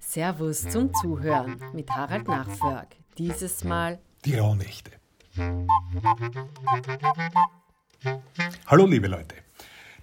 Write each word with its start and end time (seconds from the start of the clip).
Servus 0.00 0.68
zum 0.68 0.92
Zuhören 0.94 1.56
mit 1.72 1.90
Harald 1.90 2.28
Nachförg. 2.28 2.88
Dieses 3.16 3.64
Mal 3.64 3.98
die 4.24 4.34
Rauhnächte. 4.36 4.90
Hallo 8.66 8.86
liebe 8.86 9.08
Leute. 9.08 9.36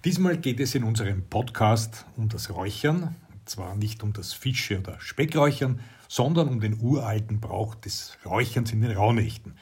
Diesmal 0.04 0.38
geht 0.38 0.60
es 0.60 0.74
in 0.74 0.84
unserem 0.84 1.24
Podcast 1.28 2.06
um 2.16 2.28
das 2.28 2.50
Räuchern. 2.50 3.14
Und 3.30 3.48
zwar 3.48 3.76
nicht 3.76 4.02
um 4.02 4.12
das 4.12 4.32
Fische- 4.32 4.80
oder 4.80 5.00
Speckräuchern, 5.00 5.80
sondern 6.08 6.48
um 6.48 6.60
den 6.60 6.80
uralten 6.80 7.40
Brauch 7.40 7.74
des 7.76 8.18
Räucherns 8.24 8.72
in 8.72 8.80
den 8.80 8.96
Rauhnächten. 8.96 9.56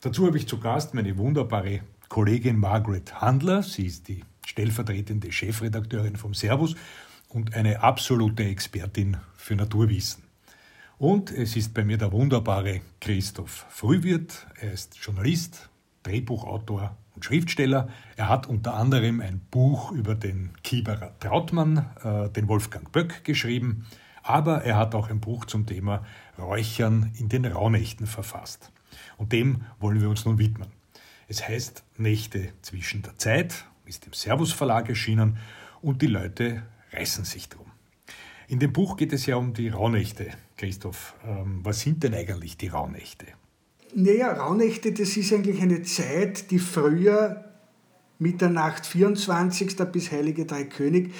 Dazu 0.00 0.26
habe 0.26 0.36
ich 0.38 0.46
zu 0.46 0.60
Gast 0.60 0.94
meine 0.94 1.18
wunderbare 1.18 1.80
Kollegin 2.08 2.58
Margaret 2.58 3.20
Handler. 3.20 3.62
Sie 3.64 3.86
ist 3.86 4.06
die 4.08 4.24
stellvertretende 4.58 5.30
Chefredakteurin 5.30 6.16
vom 6.16 6.34
Servus 6.34 6.74
und 7.28 7.54
eine 7.54 7.80
absolute 7.80 8.42
Expertin 8.44 9.16
für 9.36 9.54
Naturwissen. 9.54 10.24
Und 10.98 11.30
es 11.30 11.54
ist 11.54 11.74
bei 11.74 11.84
mir 11.84 11.96
der 11.96 12.10
wunderbare 12.10 12.80
Christoph 13.00 13.66
Frühwirt. 13.68 14.48
Er 14.60 14.72
ist 14.72 14.98
Journalist, 15.00 15.68
Drehbuchautor 16.02 16.96
und 17.14 17.24
Schriftsteller. 17.24 17.88
Er 18.16 18.28
hat 18.28 18.48
unter 18.48 18.74
anderem 18.74 19.20
ein 19.20 19.40
Buch 19.48 19.92
über 19.92 20.16
den 20.16 20.50
Kieberer 20.64 21.16
Trautmann, 21.20 21.86
äh, 22.02 22.28
den 22.30 22.48
Wolfgang 22.48 22.90
Böck, 22.90 23.22
geschrieben. 23.22 23.86
Aber 24.24 24.64
er 24.64 24.76
hat 24.76 24.96
auch 24.96 25.08
ein 25.08 25.20
Buch 25.20 25.44
zum 25.44 25.66
Thema 25.66 26.04
Räuchern 26.36 27.12
in 27.16 27.28
den 27.28 27.44
Rauhnächten 27.44 28.08
verfasst. 28.08 28.72
Und 29.18 29.30
dem 29.30 29.62
wollen 29.78 30.00
wir 30.00 30.08
uns 30.08 30.24
nun 30.24 30.38
widmen. 30.38 30.68
Es 31.28 31.46
heißt 31.46 31.84
Nächte 31.96 32.48
zwischen 32.62 33.02
der 33.02 33.16
Zeit, 33.18 33.66
ist 33.88 34.06
im 34.06 34.12
Servus 34.12 34.52
Verlag 34.52 34.88
erschienen 34.88 35.38
und 35.80 36.02
die 36.02 36.06
Leute 36.06 36.62
reißen 36.92 37.24
sich 37.24 37.48
drum. 37.48 37.66
In 38.48 38.58
dem 38.58 38.72
Buch 38.72 38.96
geht 38.96 39.12
es 39.12 39.26
ja 39.26 39.36
um 39.36 39.52
die 39.52 39.68
Rauhnächte. 39.68 40.28
Christoph, 40.56 41.14
ähm, 41.26 41.60
was 41.62 41.80
sind 41.80 42.02
denn 42.02 42.14
eigentlich 42.14 42.56
die 42.56 42.68
Rauhnächte? 42.68 43.26
Naja, 43.94 44.32
Rauhnächte, 44.32 44.92
das 44.92 45.16
ist 45.16 45.32
eigentlich 45.32 45.60
eine 45.62 45.82
Zeit, 45.82 46.50
die 46.50 46.58
früher 46.58 47.44
Mitternacht 48.18 48.86
24. 48.86 49.76
bis 49.92 50.10
Heilige 50.12 50.44
Drei 50.44 50.64
König 50.64 51.14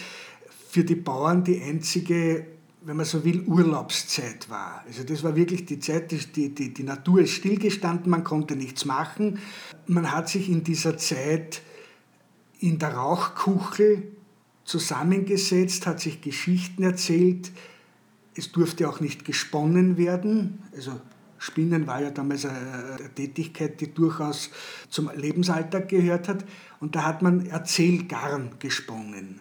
für 0.69 0.85
die 0.85 0.97
Bauern 0.97 1.45
die 1.45 1.63
einzige, 1.63 2.47
wenn 2.83 2.97
man 2.97 3.07
so 3.07 3.25
will, 3.25 3.43
Urlaubszeit 3.43 4.51
war. 4.51 4.85
Also 4.87 5.03
das 5.05 5.23
war 5.23 5.37
wirklich 5.37 5.65
die 5.65 5.79
Zeit, 5.79 6.11
die, 6.11 6.53
die, 6.53 6.75
die 6.75 6.83
Natur 6.83 7.21
ist 7.21 7.33
stillgestanden, 7.33 8.11
man 8.11 8.25
konnte 8.25 8.57
nichts 8.57 8.85
machen. 8.85 9.39
Man 9.87 10.13
hat 10.13 10.29
sich 10.29 10.49
in 10.49 10.65
dieser 10.65 10.99
Zeit 10.99 11.63
in 12.61 12.79
der 12.79 12.95
Rauchkuchel 12.95 14.13
zusammengesetzt, 14.65 15.87
hat 15.87 16.01
sich 16.01 16.21
Geschichten 16.21 16.83
erzählt. 16.83 17.53
Es 18.35 18.53
durfte 18.53 18.89
auch 18.89 19.01
nicht 19.01 19.25
gesponnen 19.25 19.97
werden. 19.97 20.63
Also 20.75 21.01
Spinnen 21.39 21.87
war 21.87 22.03
ja 22.03 22.11
damals 22.11 22.45
eine 22.45 23.11
Tätigkeit, 23.15 23.81
die 23.81 23.93
durchaus 23.95 24.51
zum 24.91 25.11
Lebensalltag 25.15 25.89
gehört 25.89 26.29
hat. 26.29 26.45
Und 26.81 26.97
da 26.97 27.05
hat 27.05 27.23
man 27.23 27.47
Erzählgarn 27.47 28.51
gesponnen. 28.59 29.41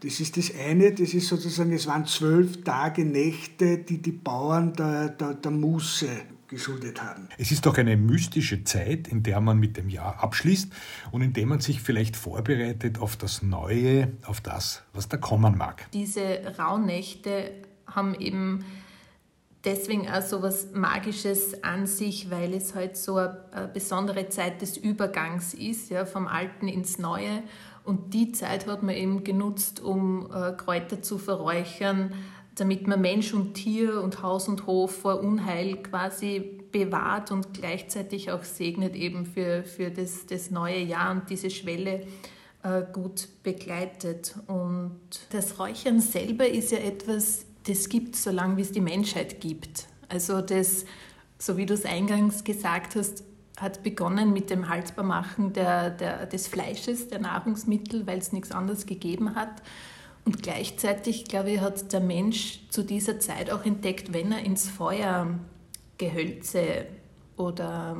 Das 0.00 0.20
ist 0.20 0.36
das 0.36 0.52
eine, 0.54 0.92
das 0.92 1.14
ist 1.14 1.28
sozusagen, 1.28 1.72
es 1.72 1.86
waren 1.86 2.06
zwölf 2.06 2.62
Tage, 2.62 3.04
Nächte, 3.04 3.78
die 3.78 3.98
die 3.98 4.12
Bauern 4.12 4.74
der, 4.74 5.08
der, 5.08 5.34
der 5.34 5.50
Muße 5.50 6.08
geschuldet 6.54 7.02
haben. 7.02 7.28
Es 7.38 7.50
ist 7.50 7.66
doch 7.66 7.76
eine 7.76 7.96
mystische 7.96 8.64
Zeit, 8.64 9.08
in 9.08 9.22
der 9.22 9.40
man 9.40 9.58
mit 9.58 9.76
dem 9.76 9.88
Jahr 9.88 10.22
abschließt 10.22 10.72
und 11.10 11.22
in 11.22 11.32
der 11.32 11.46
man 11.46 11.60
sich 11.60 11.82
vielleicht 11.82 12.16
vorbereitet 12.16 12.98
auf 12.98 13.16
das 13.16 13.42
Neue, 13.42 14.12
auf 14.24 14.40
das, 14.40 14.82
was 14.92 15.08
da 15.08 15.16
kommen 15.16 15.58
mag. 15.58 15.86
Diese 15.92 16.54
Rauhnächte 16.58 17.50
haben 17.86 18.14
eben 18.14 18.64
deswegen 19.64 20.08
auch 20.08 20.22
so 20.22 20.42
was 20.42 20.72
Magisches 20.72 21.62
an 21.64 21.86
sich, 21.86 22.30
weil 22.30 22.54
es 22.54 22.74
halt 22.74 22.96
so 22.96 23.16
eine 23.16 23.70
besondere 23.72 24.28
Zeit 24.28 24.62
des 24.62 24.76
Übergangs 24.76 25.54
ist, 25.54 25.90
ja, 25.90 26.04
vom 26.04 26.26
Alten 26.26 26.68
ins 26.68 26.98
Neue. 26.98 27.42
Und 27.82 28.14
die 28.14 28.32
Zeit 28.32 28.66
hat 28.66 28.82
man 28.82 28.94
eben 28.94 29.24
genutzt, 29.24 29.80
um 29.80 30.30
äh, 30.32 30.52
Kräuter 30.52 31.02
zu 31.02 31.18
verräuchern, 31.18 32.14
damit 32.54 32.86
man 32.86 33.00
Mensch 33.00 33.34
und 33.34 33.54
Tier 33.54 34.00
und 34.02 34.22
Haus 34.22 34.48
und 34.48 34.66
Hof 34.66 34.94
vor 34.96 35.20
Unheil 35.20 35.76
quasi 35.76 36.60
bewahrt 36.70 37.30
und 37.30 37.54
gleichzeitig 37.54 38.30
auch 38.30 38.42
segnet 38.42 38.94
eben 38.94 39.26
für, 39.26 39.64
für 39.64 39.90
das, 39.90 40.26
das 40.26 40.50
neue 40.50 40.80
Jahr 40.80 41.12
und 41.12 41.30
diese 41.30 41.50
Schwelle 41.50 42.06
äh, 42.62 42.82
gut 42.92 43.28
begleitet. 43.42 44.34
Und 44.46 44.98
das 45.30 45.58
Räuchern 45.58 46.00
selber 46.00 46.48
ist 46.48 46.72
ja 46.72 46.78
etwas, 46.78 47.46
das 47.66 47.88
gibt 47.88 48.16
es 48.16 48.24
so 48.24 48.30
lange, 48.30 48.56
wie 48.56 48.62
es 48.62 48.72
die 48.72 48.80
Menschheit 48.80 49.40
gibt. 49.40 49.86
Also 50.08 50.40
das, 50.40 50.84
so 51.38 51.56
wie 51.56 51.66
du 51.66 51.74
es 51.74 51.84
eingangs 51.84 52.44
gesagt 52.44 52.96
hast, 52.96 53.24
hat 53.58 53.82
begonnen 53.82 54.32
mit 54.32 54.50
dem 54.50 54.68
Haltbarmachen 54.68 55.52
der, 55.52 55.90
der, 55.90 56.26
des 56.26 56.48
Fleisches, 56.48 57.08
der 57.08 57.20
Nahrungsmittel, 57.20 58.06
weil 58.06 58.18
es 58.18 58.32
nichts 58.32 58.50
anderes 58.50 58.86
gegeben 58.86 59.36
hat. 59.36 59.62
Und 60.24 60.42
gleichzeitig, 60.42 61.24
glaube 61.24 61.50
ich, 61.50 61.60
hat 61.60 61.92
der 61.92 62.00
Mensch 62.00 62.60
zu 62.70 62.82
dieser 62.82 63.20
Zeit 63.20 63.50
auch 63.50 63.64
entdeckt, 63.64 64.12
wenn 64.12 64.32
er 64.32 64.40
ins 64.40 64.68
Feuer 64.68 65.38
Gehölze 65.98 66.86
oder 67.36 67.96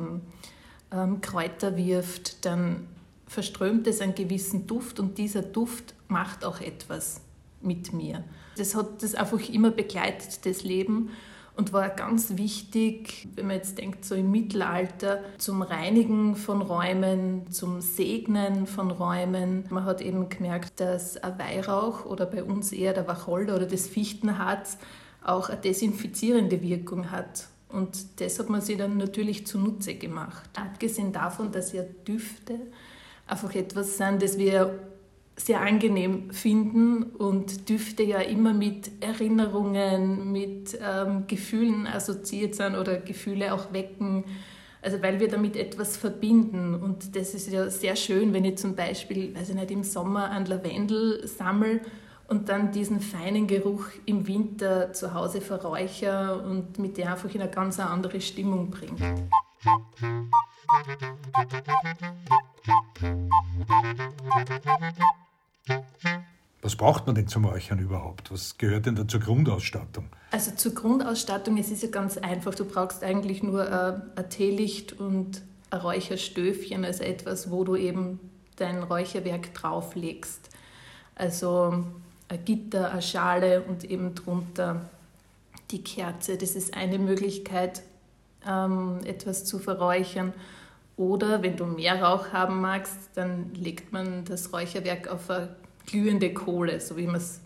ähm, 0.91 1.21
Kräuter 1.21 1.77
wirft, 1.77 2.45
dann 2.45 2.87
verströmt 3.27 3.87
es 3.87 4.01
einen 4.01 4.15
gewissen 4.15 4.67
Duft 4.67 4.99
und 4.99 5.17
dieser 5.17 5.41
Duft 5.41 5.93
macht 6.07 6.45
auch 6.45 6.61
etwas 6.61 7.21
mit 7.61 7.93
mir. 7.93 8.23
Das 8.57 8.75
hat 8.75 9.01
das 9.03 9.15
einfach 9.15 9.49
immer 9.49 9.71
begleitet, 9.71 10.45
das 10.45 10.63
Leben 10.63 11.09
und 11.57 11.73
war 11.73 11.89
ganz 11.89 12.37
wichtig, 12.37 13.27
wenn 13.35 13.47
man 13.47 13.55
jetzt 13.55 13.77
denkt, 13.77 14.03
so 14.03 14.15
im 14.15 14.31
Mittelalter, 14.31 15.23
zum 15.37 15.61
Reinigen 15.61 16.35
von 16.35 16.61
Räumen, 16.61 17.49
zum 17.51 17.81
Segnen 17.81 18.67
von 18.67 18.91
Räumen. 18.91 19.65
Man 19.69 19.85
hat 19.85 20.01
eben 20.01 20.27
gemerkt, 20.29 20.79
dass 20.79 21.17
ein 21.17 21.39
Weihrauch 21.39 22.05
oder 22.05 22.25
bei 22.25 22.43
uns 22.43 22.71
eher 22.71 22.93
der 22.93 23.07
Wacholder 23.07 23.55
oder 23.55 23.65
das 23.65 23.87
Fichtenharz 23.87 24.77
auch 25.23 25.49
eine 25.49 25.61
desinfizierende 25.61 26.61
Wirkung 26.61 27.11
hat. 27.11 27.47
Und 27.69 28.21
das 28.21 28.37
hat 28.39 28.49
man 28.49 28.61
sich 28.61 28.77
dann 28.77 28.97
natürlich 28.97 29.47
zunutze 29.47 29.95
gemacht. 29.95 30.49
Abgesehen 30.55 31.11
davon, 31.11 31.51
dass 31.51 31.73
ja 31.73 31.83
Düfte 32.07 32.59
einfach 33.27 33.53
etwas 33.55 33.97
sind, 33.97 34.21
das 34.21 34.37
wir 34.37 34.79
sehr 35.37 35.61
angenehm 35.61 36.31
finden 36.31 37.03
und 37.03 37.67
Düfte 37.67 38.03
ja 38.03 38.19
immer 38.19 38.53
mit 38.53 38.91
Erinnerungen, 39.01 40.31
mit 40.31 40.77
ähm, 40.81 41.25
Gefühlen 41.27 41.87
assoziiert 41.87 42.55
sind 42.55 42.75
oder 42.75 42.97
Gefühle 42.97 43.53
auch 43.53 43.73
wecken. 43.73 44.23
Also 44.81 45.01
weil 45.01 45.19
wir 45.19 45.27
damit 45.27 45.57
etwas 45.57 45.97
verbinden. 45.97 46.75
Und 46.75 47.15
das 47.15 47.33
ist 47.33 47.51
ja 47.51 47.69
sehr 47.69 47.95
schön, 47.95 48.33
wenn 48.33 48.45
ich 48.45 48.57
zum 48.57 48.75
Beispiel, 48.75 49.35
weiß 49.35 49.49
ich 49.49 49.55
nicht, 49.55 49.71
im 49.71 49.83
Sommer 49.83 50.29
an 50.29 50.45
Lavendel 50.45 51.27
sammle 51.27 51.81
und 52.27 52.49
dann 52.49 52.71
diesen 52.71 53.01
feinen 53.01 53.47
Geruch 53.47 53.85
im 54.05 54.27
Winter 54.27 54.93
zu 54.93 55.13
Hause 55.13 55.41
verräuchere 55.41 56.41
und 56.43 56.79
mit 56.79 56.97
der 56.97 57.11
einfach 57.11 57.33
in 57.33 57.41
eine 57.41 57.51
ganz 57.51 57.79
andere 57.79 58.21
Stimmung 58.21 58.69
bringe. 58.69 59.27
Was 66.61 66.75
braucht 66.75 67.05
man 67.05 67.15
denn 67.15 67.27
zum 67.27 67.45
Räuchern 67.45 67.79
überhaupt? 67.79 68.31
Was 68.31 68.57
gehört 68.57 68.87
denn 68.87 68.95
da 68.95 69.07
zur 69.07 69.19
Grundausstattung? 69.19 70.09
Also 70.31 70.51
zur 70.55 70.73
Grundausstattung, 70.73 71.57
es 71.57 71.69
ist 71.69 71.83
ja 71.83 71.89
ganz 71.89 72.17
einfach. 72.17 72.55
Du 72.55 72.65
brauchst 72.65 73.03
eigentlich 73.03 73.43
nur 73.43 73.71
ein, 73.71 74.01
ein 74.15 74.29
Teelicht 74.29 74.93
und 74.93 75.43
ein 75.69 75.79
Räucherstöfchen, 75.79 76.83
also 76.83 77.03
etwas, 77.03 77.51
wo 77.51 77.63
du 77.63 77.75
eben 77.75 78.19
dein 78.55 78.81
Räucherwerk 78.81 79.53
drauflegst. 79.53 80.49
Also 81.13 81.85
ein 82.29 82.45
Gitter, 82.45 82.91
eine 82.91 83.01
Schale 83.01 83.61
und 83.61 83.83
eben 83.83 84.15
drunter 84.15 84.89
die 85.71 85.83
Kerze. 85.83 86.37
Das 86.37 86.55
ist 86.55 86.75
eine 86.75 86.99
Möglichkeit, 86.99 87.83
ähm, 88.47 88.99
etwas 89.05 89.45
zu 89.45 89.59
verräuchern. 89.59 90.33
Oder 90.97 91.41
wenn 91.41 91.57
du 91.57 91.65
mehr 91.65 92.01
Rauch 92.01 92.31
haben 92.31 92.61
magst, 92.61 92.97
dann 93.15 93.53
legt 93.53 93.91
man 93.91 94.23
das 94.25 94.53
Räucherwerk 94.53 95.09
auf 95.09 95.29
eine 95.29 95.49
glühende 95.85 96.33
Kohle, 96.33 96.79
so 96.79 96.95
wie 96.95 97.05
man 97.05 97.17
es 97.17 97.41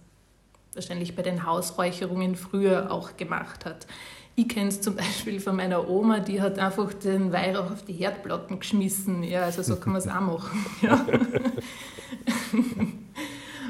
wahrscheinlich 0.73 1.15
bei 1.15 1.23
den 1.23 1.45
Hausräucherungen 1.45 2.35
früher 2.35 2.91
auch 2.91 3.17
gemacht 3.17 3.65
hat. 3.65 3.87
Ich 4.35 4.47
kenne 4.47 4.69
es 4.69 4.81
zum 4.81 4.95
Beispiel 4.97 5.39
von 5.39 5.55
meiner 5.55 5.89
Oma, 5.89 6.19
die 6.19 6.41
hat 6.41 6.59
einfach 6.59 6.93
den 6.93 7.33
Weihrauch 7.33 7.71
auf 7.71 7.83
die 7.83 7.93
Herdplatten 7.93 8.59
geschmissen. 8.59 9.23
Ja, 9.23 9.43
also 9.43 9.63
so 9.63 9.75
kann 9.77 9.93
man 9.93 10.01
es 10.01 10.07
auch 10.07 10.21
machen. 10.21 10.65
Ja. 10.81 11.05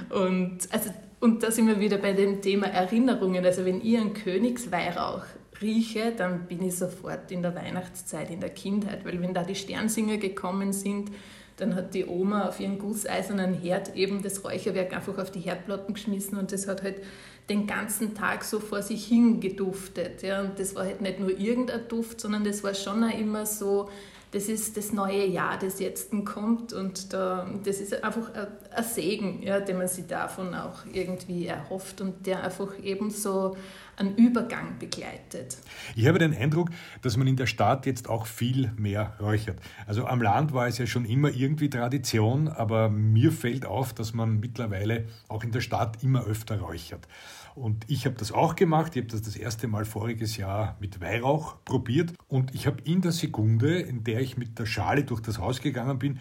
und, 0.09 0.59
also, 0.71 0.89
und 1.19 1.43
da 1.43 1.51
sind 1.51 1.67
wir 1.67 1.79
wieder 1.79 1.97
bei 1.97 2.13
dem 2.13 2.41
Thema 2.41 2.67
Erinnerungen. 2.67 3.45
Also 3.45 3.65
wenn 3.65 3.81
ich 3.81 3.97
einen 3.97 4.13
Königsweihrauch 4.13 5.23
rieche, 5.61 6.13
dann 6.15 6.47
bin 6.47 6.63
ich 6.63 6.77
sofort 6.77 7.31
in 7.31 7.41
der 7.41 7.55
Weihnachtszeit, 7.55 8.29
in 8.29 8.39
der 8.39 8.49
Kindheit, 8.49 9.05
weil 9.05 9.21
wenn 9.21 9.33
da 9.33 9.43
die 9.43 9.55
Sternsinger 9.55 10.17
gekommen 10.17 10.73
sind, 10.73 11.11
dann 11.57 11.75
hat 11.75 11.93
die 11.93 12.05
Oma 12.05 12.47
auf 12.47 12.59
ihren 12.59 12.79
gusseisernen 12.79 13.53
Herd 13.53 13.95
eben 13.95 14.23
das 14.23 14.43
Räucherwerk 14.43 14.93
einfach 14.93 15.17
auf 15.17 15.31
die 15.31 15.41
Herdplatten 15.41 15.93
geschmissen 15.93 16.37
und 16.37 16.51
das 16.51 16.67
hat 16.67 16.83
halt 16.83 17.01
den 17.49 17.67
ganzen 17.67 18.13
Tag 18.13 18.43
so 18.43 18.59
vor 18.59 18.81
sich 18.81 19.05
hin 19.05 19.39
geduftet. 19.39 20.21
Ja. 20.21 20.41
Und 20.41 20.59
das 20.59 20.75
war 20.75 20.85
halt 20.85 21.01
nicht 21.01 21.19
nur 21.19 21.31
irgendein 21.31 21.87
Duft, 21.87 22.21
sondern 22.21 22.43
das 22.43 22.63
war 22.63 22.73
schon 22.75 23.03
auch 23.03 23.17
immer 23.17 23.45
so, 23.45 23.89
das 24.31 24.47
ist 24.47 24.77
das 24.77 24.93
neue 24.93 25.25
Jahr, 25.25 25.57
das 25.57 25.79
jetzt 25.79 26.11
kommt 26.23 26.71
und 26.71 27.13
da, 27.13 27.49
das 27.63 27.79
ist 27.79 28.03
einfach 28.03 28.31
ein 28.35 28.83
Segen, 28.83 29.41
ja, 29.41 29.59
den 29.59 29.79
man 29.79 29.87
sich 29.87 30.05
davon 30.05 30.53
auch 30.53 30.85
irgendwie 30.93 31.47
erhofft 31.47 31.99
und 31.99 32.27
der 32.27 32.43
einfach 32.43 32.77
eben 32.83 33.09
so 33.09 33.57
einen 33.99 34.15
Übergang 34.15 34.79
begleitet. 34.79 35.57
Ich 35.95 36.07
habe 36.07 36.19
den 36.19 36.33
Eindruck, 36.33 36.69
dass 37.01 37.17
man 37.17 37.27
in 37.27 37.35
der 37.35 37.45
Stadt 37.45 37.85
jetzt 37.85 38.09
auch 38.09 38.25
viel 38.25 38.71
mehr 38.77 39.13
räuchert. 39.19 39.59
Also 39.87 40.05
am 40.05 40.21
Land 40.21 40.53
war 40.53 40.67
es 40.67 40.77
ja 40.77 40.87
schon 40.87 41.05
immer 41.05 41.29
irgendwie 41.29 41.69
Tradition, 41.69 42.47
aber 42.47 42.89
mir 42.89 43.31
fällt 43.31 43.65
auf, 43.65 43.93
dass 43.93 44.13
man 44.13 44.39
mittlerweile 44.39 45.05
auch 45.27 45.43
in 45.43 45.51
der 45.51 45.61
Stadt 45.61 46.01
immer 46.03 46.25
öfter 46.25 46.59
räuchert. 46.59 47.07
Und 47.55 47.83
ich 47.89 48.05
habe 48.05 48.15
das 48.15 48.31
auch 48.31 48.55
gemacht. 48.55 48.95
Ich 48.95 49.01
habe 49.01 49.11
das 49.11 49.21
das 49.21 49.35
erste 49.35 49.67
Mal 49.67 49.83
voriges 49.83 50.37
Jahr 50.37 50.77
mit 50.79 51.01
Weihrauch 51.01 51.57
probiert. 51.65 52.13
Und 52.27 52.55
ich 52.55 52.67
habe 52.67 52.77
in 52.83 53.01
der 53.01 53.11
Sekunde, 53.11 53.79
in 53.79 54.03
der 54.05 54.21
ich 54.21 54.37
mit 54.37 54.57
der 54.59 54.65
Schale 54.65 55.03
durch 55.03 55.19
das 55.21 55.39
Haus 55.39 55.59
gegangen 55.59 55.99
bin, 55.99 56.19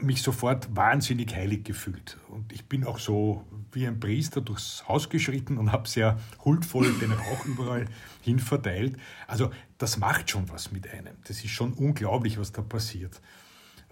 mich 0.00 0.22
sofort 0.22 0.74
wahnsinnig 0.76 1.34
heilig 1.34 1.64
gefühlt. 1.64 2.18
Und 2.28 2.52
ich 2.52 2.66
bin 2.66 2.84
auch 2.84 2.98
so 2.98 3.44
wie 3.72 3.86
ein 3.86 3.98
Priester 3.98 4.40
durchs 4.40 4.86
Haus 4.88 5.08
geschritten 5.08 5.58
und 5.58 5.72
habe 5.72 5.88
sehr 5.88 6.18
huldvoll 6.44 6.92
den 7.00 7.12
Rauch 7.12 7.44
überall 7.44 7.86
hin 8.22 8.38
verteilt. 8.38 8.96
Also 9.26 9.50
das 9.78 9.98
macht 9.98 10.30
schon 10.30 10.48
was 10.50 10.72
mit 10.72 10.88
einem. 10.88 11.16
Das 11.26 11.42
ist 11.42 11.50
schon 11.50 11.72
unglaublich, 11.72 12.38
was 12.38 12.52
da 12.52 12.62
passiert. 12.62 13.20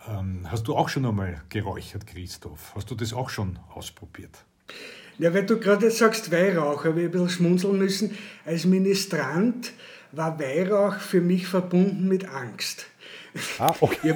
Ähm, 0.08 0.46
hast 0.50 0.64
du 0.68 0.76
auch 0.76 0.88
schon 0.88 1.06
einmal 1.06 1.42
geräuchert, 1.48 2.06
Christoph? 2.06 2.72
Hast 2.74 2.90
du 2.90 2.94
das 2.94 3.12
auch 3.12 3.30
schon 3.30 3.58
ausprobiert? 3.74 4.44
Ja, 5.18 5.34
weil 5.34 5.46
du 5.46 5.58
gerade 5.58 5.90
sagst 5.90 6.32
Weihrauch, 6.32 6.84
habe 6.84 7.00
ich 7.00 7.06
ein 7.06 7.12
bisschen 7.12 7.28
schmunzeln 7.28 7.78
müssen. 7.78 8.16
Als 8.44 8.64
Ministrant 8.64 9.72
war 10.10 10.38
Weihrauch 10.38 10.96
für 10.96 11.20
mich 11.20 11.46
verbunden 11.46 12.08
mit 12.08 12.28
Angst. 12.28 12.86
Ah, 13.58 13.74
okay. 13.80 14.14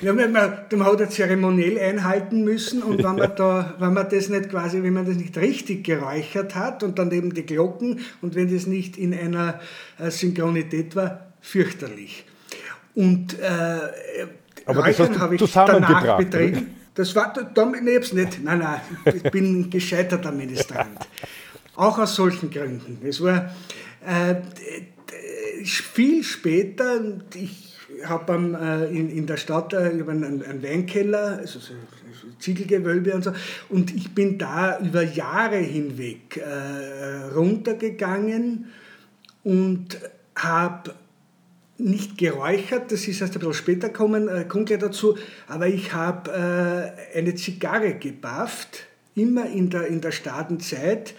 Ja, 0.00 0.12
man, 0.14 0.32
man 0.32 0.84
hat 0.84 1.00
ein 1.02 1.10
Zeremoniell 1.10 1.78
einhalten 1.78 2.42
müssen 2.42 2.82
und 2.82 2.98
wenn 3.04 3.16
man, 3.16 3.32
da, 3.36 3.74
wenn 3.78 3.92
man 3.92 4.08
das 4.08 4.28
nicht 4.30 4.48
quasi, 4.48 4.82
wenn 4.82 4.94
man 4.94 5.04
das 5.04 5.16
nicht 5.16 5.36
richtig 5.36 5.84
geräuchert 5.84 6.54
hat 6.54 6.82
und 6.82 6.98
dann 6.98 7.10
eben 7.12 7.34
die 7.34 7.44
Glocken 7.44 8.00
und 8.22 8.34
wenn 8.34 8.52
das 8.52 8.66
nicht 8.66 8.96
in 8.96 9.12
einer 9.12 9.60
äh, 9.98 10.10
Synchronität 10.10 10.96
war, 10.96 11.26
fürchterlich. 11.40 12.24
Und 12.94 13.38
äh, 13.38 13.78
Aber 14.64 14.84
Räuchern 14.86 15.18
habe 15.18 15.34
ich 15.34 15.52
danach 15.52 16.16
betrieben. 16.16 16.74
Das 16.94 17.14
war, 17.14 17.34
da, 17.34 17.72
ich 17.72 17.96
hab's 17.96 18.14
nicht. 18.14 18.42
Nein, 18.42 18.60
nein, 18.60 18.80
ich 19.14 19.22
bin 19.24 19.60
ein 19.60 19.70
gescheiterter 19.70 20.32
Ministrant. 20.32 20.98
Auch 21.74 21.98
aus 21.98 22.14
solchen 22.14 22.50
Gründen. 22.50 22.98
Es 23.06 23.22
war 23.22 23.54
äh, 24.06 24.36
viel 25.62 26.24
später, 26.24 27.02
ich 27.34 27.65
habe 28.04 28.88
äh, 28.90 28.96
in, 28.96 29.10
in 29.10 29.26
der 29.26 29.36
Stadt 29.36 29.72
äh, 29.72 29.76
einen, 29.76 30.42
einen 30.42 30.62
Weinkeller, 30.62 31.38
also 31.38 31.58
so, 31.58 31.74
Ziegelgewölbe 32.38 33.14
und 33.14 33.24
so, 33.24 33.32
und 33.68 33.94
ich 33.94 34.14
bin 34.14 34.38
da 34.38 34.78
über 34.78 35.02
Jahre 35.02 35.56
hinweg 35.56 36.36
äh, 36.36 37.34
runtergegangen 37.34 38.66
und 39.44 39.98
habe 40.34 40.94
nicht 41.78 42.16
geräuchert, 42.18 42.90
das 42.90 43.06
ist 43.06 43.20
erst 43.20 43.34
ein 43.34 43.40
bisschen 43.40 43.54
später 43.54 43.88
kommen, 43.90 44.28
äh, 44.28 44.44
kommt 44.44 44.66
gleich 44.66 44.80
dazu, 44.80 45.16
aber 45.46 45.66
ich 45.66 45.92
habe 45.92 46.94
äh, 47.14 47.18
eine 47.18 47.34
Zigarre 47.34 47.94
gebafft, 47.94 48.86
immer 49.14 49.46
in 49.46 49.70
der, 49.70 49.86
in 49.86 50.00
der 50.00 50.12
Stadenzeit, 50.12 51.14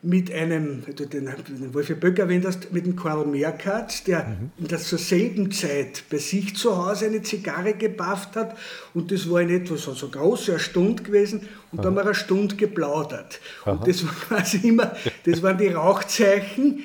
mit 0.00 0.32
einem, 0.32 0.84
du 0.94 1.06
den, 1.06 1.26
den 1.26 1.74
Wolfi 1.74 1.94
Böck 1.94 2.20
erwähnt 2.20 2.46
hast, 2.46 2.72
mit 2.72 2.86
dem 2.86 2.94
Karl 2.94 3.26
Merkatz, 3.26 4.04
der 4.04 4.24
mhm. 4.24 4.50
in 4.58 4.68
der 4.68 4.78
zur 4.78 4.98
selben 4.98 5.50
Zeit 5.50 6.04
bei 6.08 6.18
sich 6.18 6.54
zu 6.54 6.76
Hause 6.76 7.06
eine 7.06 7.22
Zigarre 7.22 7.74
gebafft 7.74 8.36
hat 8.36 8.56
und 8.94 9.10
das 9.10 9.28
war 9.28 9.40
in 9.40 9.50
etwa 9.50 9.76
so, 9.76 9.92
so 9.94 10.08
groß, 10.08 10.50
eine 10.50 10.58
Stunde 10.60 11.02
gewesen 11.02 11.48
und 11.72 11.80
Aha. 11.80 11.82
da 11.82 11.88
haben 11.88 11.96
wir 11.96 12.02
eine 12.02 12.14
Stunde 12.14 12.54
geplaudert. 12.54 13.40
Aha. 13.62 13.72
Und 13.72 13.88
das 13.88 14.04
war 14.04 14.14
quasi 14.14 14.68
immer, 14.68 14.94
das 15.24 15.42
waren 15.42 15.58
die 15.58 15.68
Rauchzeichen, 15.68 16.84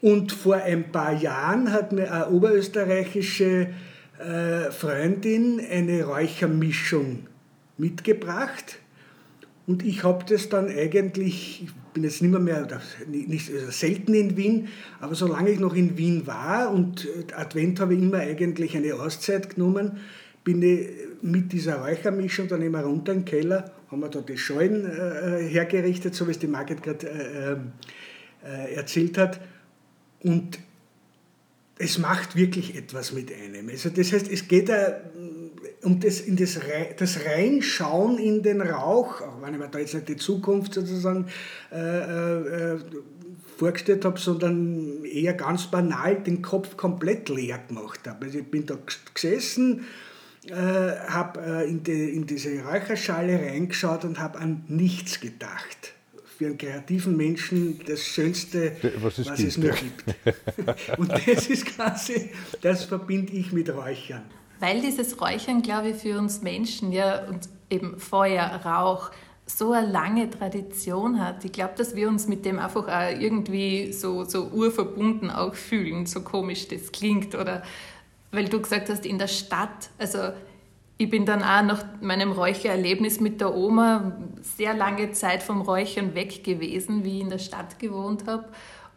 und 0.00 0.32
vor 0.32 0.56
ein 0.56 0.92
paar 0.92 1.12
Jahren 1.12 1.72
hat 1.72 1.92
mir 1.92 2.12
eine 2.12 2.28
oberösterreichische 2.28 3.68
äh, 4.18 4.70
Freundin 4.70 5.60
eine 5.60 6.04
Räuchermischung 6.04 7.26
mitgebracht. 7.78 8.78
Und 9.68 9.84
ich 9.84 10.02
habe 10.02 10.24
das 10.26 10.48
dann 10.48 10.68
eigentlich, 10.68 11.62
ich 11.62 11.70
bin 11.92 12.02
jetzt 12.02 12.22
nicht 12.22 12.30
mehr, 12.30 12.40
mehr 12.40 12.66
nicht, 13.06 13.52
also 13.52 13.70
selten 13.70 14.14
in 14.14 14.34
Wien, 14.34 14.68
aber 14.98 15.14
solange 15.14 15.50
ich 15.50 15.60
noch 15.60 15.74
in 15.74 15.98
Wien 15.98 16.26
war 16.26 16.72
und 16.72 17.04
äh, 17.04 17.34
Advent 17.34 17.78
habe 17.78 17.94
ich 17.94 18.00
immer 18.00 18.16
eigentlich 18.16 18.74
eine 18.74 18.94
Auszeit 18.94 19.54
genommen, 19.54 19.98
bin 20.42 20.62
ich 20.62 20.88
mit 21.20 21.52
dieser 21.52 21.82
Räuchermischung 21.82 22.48
dann 22.48 22.62
immer 22.62 22.80
runter 22.80 23.12
im 23.12 23.26
Keller, 23.26 23.70
haben 23.90 24.00
wir 24.00 24.08
da 24.08 24.22
die 24.22 24.38
Schalen 24.38 24.86
äh, 24.86 25.46
hergerichtet, 25.46 26.14
so 26.14 26.26
wie 26.26 26.30
es 26.30 26.38
die 26.38 26.46
Margit 26.46 26.82
gerade 26.82 27.06
äh, 27.06 27.52
ähm, 27.52 27.72
äh, 28.46 28.74
erzählt 28.74 29.18
hat. 29.18 29.38
Und 30.22 30.58
es 31.76 31.98
macht 31.98 32.36
wirklich 32.36 32.74
etwas 32.74 33.12
mit 33.12 33.30
einem. 33.30 33.68
Also 33.68 33.90
das 33.90 34.14
heißt, 34.14 34.32
es 34.32 34.48
geht 34.48 34.70
um 35.82 36.00
das, 36.00 36.20
in 36.20 36.36
das, 36.36 36.58
das 36.96 37.24
Reinschauen 37.24 38.18
in 38.18 38.42
den 38.42 38.60
Rauch, 38.60 39.20
auch 39.20 39.42
wenn 39.42 39.54
ich 39.54 39.60
mir 39.60 39.68
da 39.68 39.78
jetzt 39.78 39.94
nicht 39.94 40.08
die 40.08 40.16
Zukunft 40.16 40.74
sozusagen 40.74 41.26
äh, 41.72 42.74
äh, 42.74 42.78
vorgestellt 43.56 44.04
habe, 44.04 44.18
sondern 44.18 45.04
eher 45.04 45.34
ganz 45.34 45.66
banal 45.66 46.16
den 46.16 46.42
Kopf 46.42 46.76
komplett 46.76 47.28
leer 47.28 47.58
gemacht 47.66 48.06
habe. 48.06 48.26
Also 48.26 48.38
ich 48.38 48.50
bin 48.50 48.66
da 48.66 48.76
gesessen, 49.14 49.84
äh, 50.46 50.54
habe 50.54 51.40
äh, 51.40 51.68
in, 51.68 51.82
die, 51.82 52.10
in 52.10 52.26
diese 52.26 52.62
Räucherschale 52.62 53.38
reingeschaut 53.38 54.04
und 54.04 54.20
habe 54.20 54.38
an 54.38 54.64
nichts 54.68 55.20
gedacht 55.20 55.94
für 56.38 56.46
einen 56.46 56.58
kreativen 56.58 57.16
Menschen 57.16 57.80
das 57.84 58.00
Schönste, 58.00 58.76
was 59.00 59.18
es, 59.18 59.28
was 59.28 59.40
es 59.40 59.58
nur 59.58 59.72
gibt. 59.72 60.04
Und 60.98 61.10
das 61.10 61.48
ist 61.48 61.66
quasi, 61.66 62.30
das 62.60 62.84
verbinde 62.84 63.32
ich 63.32 63.50
mit 63.50 63.68
Räuchern. 63.70 64.22
Weil 64.60 64.80
dieses 64.80 65.20
Räuchern, 65.20 65.62
glaube 65.62 65.90
ich, 65.90 65.96
für 65.96 66.18
uns 66.18 66.42
Menschen 66.42 66.92
ja 66.92 67.24
und 67.26 67.48
eben 67.70 67.98
Feuer, 67.98 68.60
Rauch, 68.64 69.10
so 69.46 69.72
eine 69.72 69.90
lange 69.90 70.28
Tradition 70.28 71.24
hat. 71.24 71.44
Ich 71.44 71.52
glaube, 71.52 71.74
dass 71.76 71.96
wir 71.96 72.08
uns 72.08 72.28
mit 72.28 72.44
dem 72.44 72.58
einfach 72.58 72.86
auch 72.86 73.20
irgendwie 73.20 73.92
so, 73.92 74.24
so 74.24 74.48
urverbunden 74.48 75.30
auch 75.30 75.54
fühlen, 75.54 76.06
so 76.06 76.20
komisch 76.20 76.68
das 76.68 76.92
klingt. 76.92 77.34
Oder 77.34 77.62
weil 78.30 78.48
du 78.48 78.60
gesagt 78.60 78.90
hast, 78.90 79.06
in 79.06 79.18
der 79.18 79.28
Stadt, 79.28 79.90
also 79.98 80.18
ich 80.98 81.08
bin 81.08 81.24
dann 81.24 81.42
auch 81.42 81.62
nach 81.62 81.84
meinem 82.00 82.32
Räuchererlebnis 82.32 83.20
mit 83.20 83.40
der 83.40 83.54
Oma 83.54 84.18
sehr 84.42 84.74
lange 84.74 85.12
Zeit 85.12 85.42
vom 85.42 85.62
Räuchern 85.62 86.14
weg 86.14 86.44
gewesen, 86.44 87.04
wie 87.04 87.18
ich 87.18 87.22
in 87.22 87.30
der 87.30 87.38
Stadt 87.38 87.78
gewohnt 87.78 88.26
habe. 88.26 88.48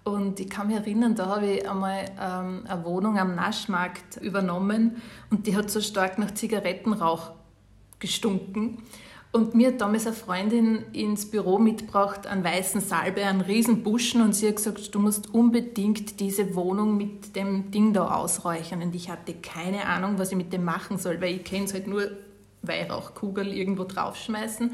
Und 0.04 0.40
ich 0.40 0.50
kann 0.50 0.68
mich 0.68 0.78
erinnern, 0.78 1.14
da 1.16 1.28
habe 1.28 1.46
ich 1.46 1.70
einmal 1.70 2.06
ähm, 2.20 2.64
eine 2.68 2.84
Wohnung 2.84 3.20
am 3.20 3.36
Naschmarkt 3.36 4.18
übernommen 4.18 5.02
und 5.30 5.46
die 5.46 5.56
hat 5.56 5.70
so 5.70 5.80
stark 5.80 6.18
nach 6.18 6.32
Zigarettenrauch 6.34 7.32
gestunken. 8.00 8.80
Und 9.32 9.56
mir 9.56 9.70
hat 9.70 9.80
damals 9.80 10.08
eine 10.08 10.16
Freundin 10.16 10.84
ins 10.92 11.30
Büro 11.30 11.58
mitgebracht, 11.58 12.28
einen 12.28 12.44
weißen 12.44 12.82
Salbe, 12.82 13.24
einen 13.24 13.40
riesen 13.40 13.82
Buschen 13.82 14.22
und 14.22 14.34
sie 14.34 14.48
hat 14.48 14.58
gesagt, 14.58 14.94
du 14.94 15.00
musst 15.00 15.34
unbedingt 15.34 16.20
diese 16.20 16.54
Wohnung 16.56 16.98
mit 16.98 17.36
dem 17.38 17.72
Ding 17.72 17.94
da 17.94 18.14
ausräuchern. 18.14 18.82
Und 18.82 18.94
ich 18.94 19.10
hatte 19.10 19.34
keine 19.34 19.86
Ahnung, 19.86 20.18
was 20.18 20.32
ich 20.32 20.38
mit 20.38 20.52
dem 20.52 20.66
machen 20.66 20.98
soll, 20.98 21.22
weil 21.22 21.36
ich 21.36 21.44
kenne 21.46 21.64
es 21.64 21.74
halt 21.74 21.88
nur 21.88 22.12
Weihrauchkugel 22.64 23.48
irgendwo 23.48 23.86
draufschmeißen. 23.86 24.72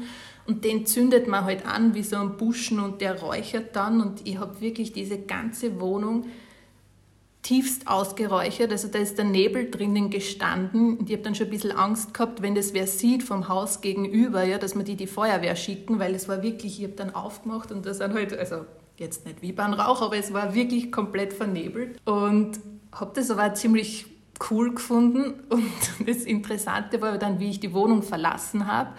Und 0.48 0.64
den 0.64 0.86
zündet 0.86 1.28
man 1.28 1.44
halt 1.44 1.66
an 1.66 1.94
wie 1.94 2.02
so 2.02 2.16
ein 2.16 2.38
Buschen 2.38 2.80
und 2.80 3.02
der 3.02 3.20
räuchert 3.20 3.76
dann. 3.76 4.00
Und 4.00 4.26
ich 4.26 4.38
habe 4.38 4.60
wirklich 4.62 4.94
diese 4.94 5.18
ganze 5.18 5.78
Wohnung 5.78 6.24
tiefst 7.42 7.86
ausgeräuchert. 7.86 8.72
Also 8.72 8.88
da 8.88 8.98
ist 8.98 9.18
der 9.18 9.24
Nebel 9.24 9.70
drinnen 9.70 10.10
gestanden 10.10 10.98
und 10.98 11.08
ich 11.08 11.16
habe 11.16 11.22
dann 11.22 11.34
schon 11.34 11.46
ein 11.46 11.50
bisschen 11.50 11.72
Angst 11.72 12.12
gehabt, 12.12 12.42
wenn 12.42 12.54
das 12.54 12.74
wer 12.74 12.86
sieht 12.86 13.22
vom 13.22 13.48
Haus 13.48 13.80
gegenüber, 13.80 14.42
ja, 14.42 14.58
dass 14.58 14.74
wir 14.74 14.84
die 14.84 14.96
die 14.96 15.06
Feuerwehr 15.06 15.54
schicken, 15.54 15.98
weil 15.98 16.14
es 16.14 16.28
war 16.28 16.42
wirklich, 16.42 16.78
ich 16.78 16.84
habe 16.84 16.94
dann 16.94 17.14
aufgemacht 17.14 17.70
und 17.70 17.86
da 17.86 17.94
sind 17.94 18.14
halt, 18.14 18.36
also 18.36 18.64
jetzt 18.96 19.24
nicht 19.24 19.42
wie 19.42 19.52
beim 19.52 19.72
Rauch, 19.72 20.02
aber 20.02 20.16
es 20.16 20.32
war 20.32 20.54
wirklich 20.54 20.90
komplett 20.90 21.32
vernebelt 21.32 22.00
und 22.04 22.58
habe 22.92 23.12
das 23.14 23.30
aber 23.30 23.54
ziemlich 23.54 24.06
cool 24.50 24.74
gefunden 24.74 25.34
und 25.48 26.08
das 26.08 26.24
Interessante 26.24 27.00
war 27.00 27.18
dann, 27.18 27.38
wie 27.38 27.50
ich 27.50 27.60
die 27.60 27.72
Wohnung 27.72 28.02
verlassen 28.02 28.66
habe. 28.66 28.90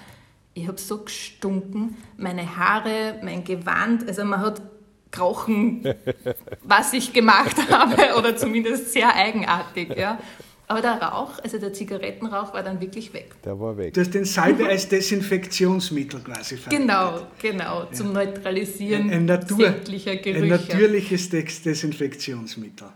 Ich 0.59 0.67
habe 0.67 0.77
so 0.77 0.97
gestunken, 0.97 1.95
meine 2.17 2.57
Haare, 2.57 3.19
mein 3.23 3.45
Gewand, 3.45 4.05
also 4.07 4.25
man 4.25 4.41
hat 4.41 4.61
krochen, 5.09 5.83
was 6.63 6.91
ich 6.91 7.13
gemacht 7.13 7.55
habe, 7.71 8.17
oder 8.17 8.35
zumindest 8.35 8.91
sehr 8.91 9.15
eigenartig. 9.15 9.95
Ja. 9.97 10.19
Aber 10.67 10.81
der 10.81 11.01
Rauch, 11.01 11.39
also 11.41 11.57
der 11.57 11.71
Zigarettenrauch, 11.71 12.53
war 12.53 12.61
dann 12.61 12.79
wirklich 12.81 13.13
weg. 13.13 13.35
Der 13.43 13.57
war 13.59 13.77
weg. 13.77 13.93
Du 13.93 14.01
hast 14.01 14.13
den 14.13 14.25
Salbe 14.25 14.67
als 14.67 14.87
Desinfektionsmittel 14.89 16.19
quasi 16.19 16.57
verwendet. 16.57 16.87
Genau, 16.87 17.27
genau, 17.41 17.85
zum 17.91 18.11
Neutralisieren 18.13 19.03
ein, 19.03 19.11
ein 19.11 19.25
Natur, 19.25 19.57
sämtlicher 19.57 20.17
Gerüche. 20.17 20.43
Ein 20.43 20.49
natürliches 20.49 21.29
Desinfektionsmittel. 21.29 22.89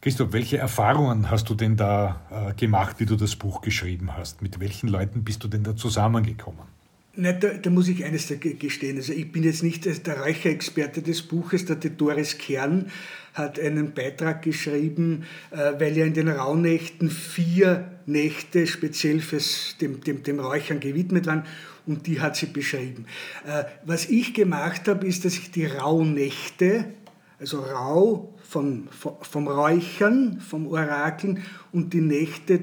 Christoph, 0.00 0.32
welche 0.32 0.56
Erfahrungen 0.56 1.30
hast 1.30 1.50
du 1.50 1.54
denn 1.54 1.76
da 1.76 2.20
äh, 2.30 2.54
gemacht, 2.54 2.96
wie 2.98 3.06
du 3.06 3.16
das 3.16 3.36
Buch 3.36 3.60
geschrieben 3.60 4.16
hast? 4.16 4.40
Mit 4.40 4.58
welchen 4.58 4.88
Leuten 4.88 5.24
bist 5.24 5.44
du 5.44 5.48
denn 5.48 5.62
da 5.62 5.76
zusammengekommen? 5.76 6.62
Na, 7.16 7.32
da, 7.32 7.48
da, 7.48 7.68
muss 7.68 7.88
ich 7.88 8.04
eines 8.04 8.32
gestehen. 8.40 8.96
Also 8.96 9.12
ich 9.12 9.30
bin 9.30 9.42
jetzt 9.42 9.62
nicht 9.62 9.84
der 9.84 10.22
Räucherexperte 10.22 11.02
des 11.02 11.22
Buches. 11.22 11.66
Der 11.66 11.76
Doris 11.76 12.38
Kern 12.38 12.86
hat 13.34 13.60
einen 13.60 13.92
Beitrag 13.92 14.42
geschrieben, 14.42 15.24
äh, 15.50 15.72
weil 15.78 15.96
ja 15.98 16.06
in 16.06 16.14
den 16.14 16.28
Rauhnächten 16.28 17.10
vier 17.10 17.90
Nächte 18.06 18.66
speziell 18.66 19.20
fürs, 19.20 19.76
dem, 19.80 20.00
dem, 20.00 20.22
dem 20.22 20.40
Räuchern 20.40 20.80
gewidmet 20.80 21.26
waren 21.26 21.44
und 21.86 22.06
die 22.06 22.20
hat 22.20 22.36
sie 22.36 22.46
beschrieben. 22.46 23.06
Äh, 23.46 23.64
was 23.84 24.06
ich 24.08 24.34
gemacht 24.34 24.88
habe, 24.88 25.06
ist, 25.06 25.24
dass 25.24 25.34
ich 25.34 25.50
die 25.50 25.66
Rauhnächte, 25.66 26.86
also 27.38 27.60
Rau 27.60 28.34
vom, 28.42 28.88
vom 28.90 29.48
Räuchern, 29.48 30.40
vom 30.40 30.66
Orakeln 30.66 31.42
und 31.72 31.92
die 31.92 32.00
Nächte, 32.00 32.60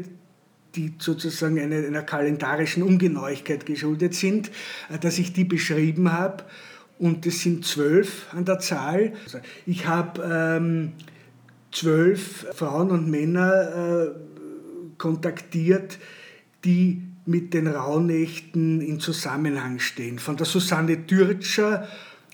die 0.75 0.93
sozusagen 0.99 1.59
einer, 1.59 1.77
einer 1.77 2.03
kalendarischen 2.03 2.83
Ungenauigkeit 2.83 3.65
geschuldet 3.65 4.13
sind, 4.13 4.51
äh, 4.89 4.99
dass 4.99 5.17
ich 5.17 5.33
die 5.33 5.45
beschrieben 5.45 6.11
habe. 6.11 6.43
Und 6.99 7.25
es 7.27 7.41
sind 7.41 7.63
zwölf 7.63 8.25
an 8.33 8.45
der 8.45 8.59
Zahl. 8.59 9.13
Also 9.23 9.39
ich 9.67 9.85
habe 9.85 10.21
ähm, 10.23 10.93
zwölf 11.71 12.47
Frauen 12.53 12.89
und 12.89 13.07
Männer 13.09 14.13
äh, 14.13 14.95
kontaktiert, 14.97 15.99
die 16.65 17.03
mit 17.27 17.53
den 17.53 17.67
Rauhnächten 17.67 18.81
in 18.81 18.99
Zusammenhang 18.99 19.79
stehen. 19.79 20.17
Von 20.17 20.37
der 20.37 20.45
Susanne 20.45 20.97
Dürtscher, 20.97 21.87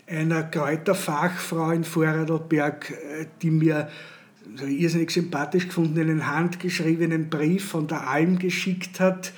einer 0.08 0.44
Kräuterfachfrau 0.44 1.72
in 1.72 1.84
Vorarlberg, 1.84 2.92
äh, 2.92 3.26
die 3.42 3.52
mir 3.52 3.90
irrsinnig 4.62 5.12
sympathisch 5.12 5.68
gefunden, 5.68 6.00
einen 6.00 6.28
handgeschriebenen 6.28 7.30
Brief 7.30 7.70
von 7.70 7.88
der 7.88 8.08
Alm 8.08 8.38
geschickt 8.38 9.00
hat, 9.00 9.34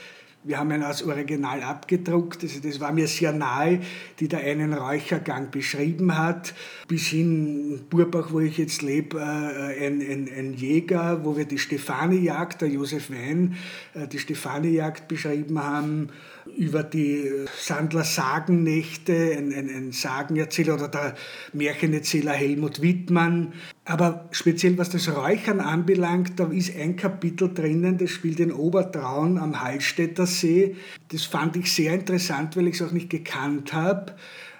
wir 0.45 0.59
haben 0.59 0.71
ihn 0.71 0.83
als 0.83 1.03
Original 1.03 1.63
abgedruckt, 1.63 2.43
also 2.43 2.59
das 2.59 2.79
war 2.79 2.91
mir 2.91 3.07
sehr 3.07 3.33
nahe, 3.33 3.81
die 4.19 4.27
da 4.27 4.37
einen 4.37 4.73
Räuchergang 4.73 5.49
beschrieben 5.49 6.17
hat. 6.17 6.53
Bis 6.87 7.07
hin 7.07 7.25
in 7.25 7.87
Burbach, 7.89 8.31
wo 8.31 8.39
ich 8.39 8.57
jetzt 8.57 8.83
lebe, 8.83 9.17
äh, 9.17 9.85
ein, 9.85 10.01
ein, 10.01 10.29
ein 10.37 10.53
Jäger, 10.53 11.25
wo 11.25 11.35
wir 11.35 11.45
die 11.45 11.57
Stefani-Jagd, 11.57 12.61
der 12.61 12.69
Josef 12.69 13.09
Wein, 13.09 13.55
äh, 13.95 14.07
die 14.07 14.19
Stefani-Jagd 14.19 15.07
beschrieben 15.07 15.63
haben 15.63 16.09
über 16.57 16.83
die 16.83 17.29
Sandler-Sagennächte, 17.57 19.35
ein, 19.37 19.53
ein, 19.53 19.69
ein 19.69 19.91
Sagenerzähler 19.91 20.75
oder 20.75 20.87
der 20.87 21.15
Märchenerzähler 21.53 22.33
Helmut 22.33 22.81
Wittmann. 22.81 23.53
Aber 23.83 24.27
speziell 24.31 24.77
was 24.77 24.89
das 24.89 25.13
Räuchern 25.15 25.59
anbelangt, 25.59 26.39
da 26.39 26.45
ist 26.47 26.75
ein 26.75 26.95
Kapitel 26.95 27.53
drinnen, 27.53 27.97
das 27.97 28.11
spielt 28.11 28.39
in 28.39 28.51
Obertraun 28.51 29.37
am 29.37 29.61
Hallstätter 29.61 30.25
See. 30.25 30.75
Das 31.09 31.23
fand 31.23 31.55
ich 31.57 31.71
sehr 31.71 31.93
interessant, 31.93 32.55
weil 32.55 32.67
ich 32.67 32.75
es 32.75 32.81
auch 32.81 32.91
nicht 32.91 33.09
gekannt 33.09 33.73
habe. 33.73 34.13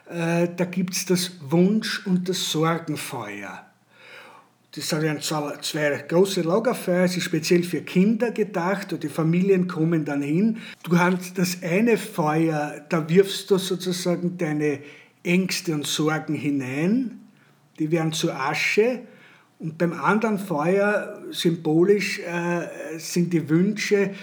Äh, 0.10 0.50
da 0.56 0.66
gibt 0.66 0.94
es 0.94 1.06
das 1.06 1.32
Wunsch- 1.50 2.06
und 2.06 2.30
das 2.30 2.52
Sorgenfeuer. 2.52 3.65
Das 4.76 4.90
sind 4.90 5.24
zwei 5.24 6.06
große 6.06 6.42
Lagerfeuer, 6.42 7.06
ist 7.06 7.22
speziell 7.22 7.64
für 7.64 7.82
Kinder 7.82 8.32
gedacht 8.32 8.92
und 8.92 9.04
die 9.04 9.10
Familien 9.10 9.68
kommen 9.70 10.04
dann 10.04 10.22
hin. 10.22 10.58
Du 10.84 11.00
hast 11.00 11.38
das 11.38 11.64
eine 11.64 11.98
Feuer, 11.98 12.86
da 12.90 13.08
wirfst 13.08 13.50
du 13.50 13.58
sozusagen 13.58 14.38
deine 14.38 14.80
Ängste 15.24 15.74
und 15.74 15.88
Sorgen 15.88 16.36
hinein, 16.36 17.22
die 17.80 17.90
werden 17.90 18.12
zu 18.12 18.34
Asche. 18.34 19.00
Und 19.60 19.78
beim 19.78 19.94
anderen 19.94 20.40
Feuer, 20.40 21.24
symbolisch, 21.32 22.20
äh, 22.20 23.00
sind 23.00 23.32
die 23.32 23.48
Wünsche, 23.48 24.14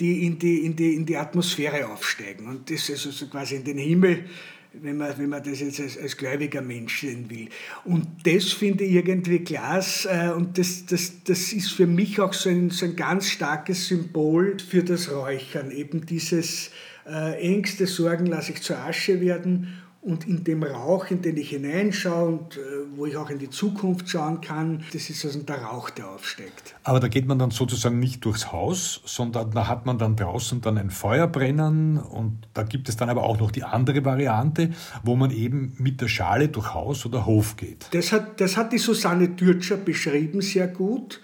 die 0.00 0.26
in 0.26 0.40
die, 0.40 0.66
in, 0.66 0.74
die 0.74 0.96
in 0.96 1.06
die 1.06 1.16
Atmosphäre 1.16 1.86
aufsteigen. 1.86 2.48
Und 2.48 2.68
das 2.68 2.88
ist 2.88 3.06
also 3.06 3.26
quasi 3.28 3.54
in 3.54 3.64
den 3.64 3.78
Himmel 3.78 4.24
wenn 4.72 4.96
man, 4.96 5.16
wenn 5.18 5.28
man 5.28 5.42
das 5.42 5.60
jetzt 5.60 5.80
als, 5.80 5.98
als 5.98 6.16
gläubiger 6.16 6.62
Mensch 6.62 7.00
sehen 7.00 7.28
will. 7.28 7.48
Und 7.84 8.06
das 8.24 8.52
finde 8.52 8.84
ich 8.84 8.94
irgendwie 8.94 9.40
klasse 9.40 10.08
äh, 10.08 10.30
und 10.30 10.58
das, 10.58 10.86
das, 10.86 11.24
das 11.24 11.52
ist 11.52 11.72
für 11.72 11.86
mich 11.86 12.20
auch 12.20 12.32
so 12.32 12.50
ein, 12.50 12.70
so 12.70 12.86
ein 12.86 12.96
ganz 12.96 13.30
starkes 13.30 13.88
Symbol 13.88 14.56
für 14.58 14.82
das 14.82 15.10
Räuchern. 15.10 15.70
Eben 15.70 16.06
dieses 16.06 16.70
äh, 17.06 17.40
Ängste, 17.40 17.86
Sorgen 17.86 18.26
lasse 18.26 18.52
ich 18.52 18.62
zur 18.62 18.78
Asche 18.78 19.20
werden 19.20 19.82
und 20.02 20.26
in 20.26 20.44
dem 20.44 20.62
Rauch, 20.62 21.10
in 21.10 21.20
den 21.20 21.36
ich 21.36 21.50
hineinschaue 21.50 22.28
und 22.28 22.56
äh, 22.56 22.60
wo 22.96 23.04
ich 23.04 23.16
auch 23.18 23.28
in 23.28 23.38
die 23.38 23.50
Zukunft 23.50 24.08
schauen 24.08 24.40
kann, 24.40 24.82
das 24.94 25.10
ist 25.10 25.24
also 25.26 25.40
der 25.40 25.62
Rauch, 25.62 25.90
der 25.90 26.08
aufsteigt. 26.08 26.74
Aber 26.84 27.00
da 27.00 27.08
geht 27.08 27.26
man 27.26 27.38
dann 27.38 27.50
sozusagen 27.50 27.98
nicht 27.98 28.24
durchs 28.24 28.50
Haus, 28.50 29.02
sondern 29.04 29.50
da 29.50 29.68
hat 29.68 29.84
man 29.84 29.98
dann 29.98 30.16
draußen 30.16 30.62
dann 30.62 30.78
ein 30.78 30.90
Feuer 30.90 31.26
brennen 31.26 31.98
und 31.98 32.38
da 32.54 32.62
gibt 32.62 32.88
es 32.88 32.96
dann 32.96 33.10
aber 33.10 33.24
auch 33.24 33.38
noch 33.38 33.50
die 33.50 33.62
andere 33.62 34.02
Variante, 34.02 34.70
wo 35.04 35.16
man 35.16 35.30
eben 35.30 35.74
mit 35.76 36.00
der 36.00 36.08
Schale 36.08 36.48
durch 36.48 36.72
Haus 36.72 37.04
oder 37.04 37.26
Hof 37.26 37.56
geht. 37.56 37.88
Das 37.92 38.10
hat, 38.10 38.40
das 38.40 38.56
hat 38.56 38.72
die 38.72 38.78
Susanne 38.78 39.28
Dürtscher 39.28 39.76
beschrieben, 39.76 40.40
sehr 40.40 40.68
gut, 40.68 41.20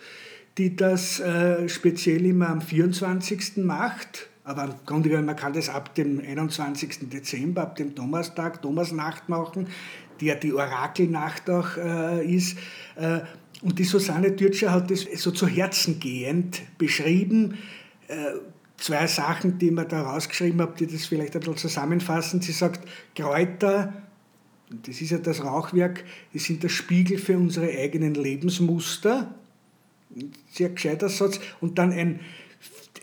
die 0.59 0.77
das 0.77 1.19
äh, 1.21 1.67
speziell 1.71 2.27
immer 2.27 2.51
am 2.51 2.61
24. 2.61 3.57
macht 3.59 4.29
aber 4.47 4.65
im 4.65 4.75
Grunde 4.87 5.09
genommen, 5.09 5.27
man 5.27 5.37
kann 5.37 5.53
das 5.53 5.69
ab 5.69 5.95
dem 5.97 6.21
21. 6.21 7.11
Dezember, 7.11 7.63
ab 7.63 7.77
dem 7.77 7.97
Thomas-Tag, 7.97 8.63
Thomasnacht 8.63 9.29
machen, 9.29 9.67
die 10.21 10.27
ja 10.27 10.37
die 10.37 10.53
Orakelnacht 10.53 11.51
auch 11.51 11.77
äh, 11.77 12.25
ist. 12.25 12.57
Äh, 12.95 13.21
und 13.63 13.77
die 13.77 13.85
Susanne 13.85 14.31
Dürtscher 14.31 14.71
hat 14.71 14.89
das 14.89 15.05
so 15.17 15.33
zu 15.33 15.49
Herzen 15.49 15.99
gehend 15.99 16.63
beschrieben. 16.79 17.59
Äh, 18.07 18.35
zwei 18.77 19.09
Sachen, 19.09 19.59
die 19.59 19.73
mir 19.73 19.85
da 19.85 20.03
rausgeschrieben 20.03 20.61
habe, 20.61 20.75
die 20.79 20.87
das 20.87 21.07
vielleicht 21.07 21.35
ein 21.35 21.41
bisschen 21.41 21.57
zusammenfassen. 21.57 22.41
Sie 22.41 22.53
sagt, 22.53 22.89
Kräuter, 23.17 23.95
das 24.71 25.01
ist 25.01 25.11
ja 25.11 25.19
das 25.19 25.43
Rauchwerk, 25.43 26.05
die 26.33 26.39
sind 26.39 26.63
der 26.63 26.69
Spiegel 26.69 27.19
für 27.19 27.37
unsere 27.37 27.67
eigenen 27.67 28.15
Lebensmuster. 28.15 29.35
Sehr 30.53 30.69
gescheiter 30.69 31.09
Satz. 31.09 31.41
Und 31.61 31.79
dann 31.79 31.91
ein 31.91 32.21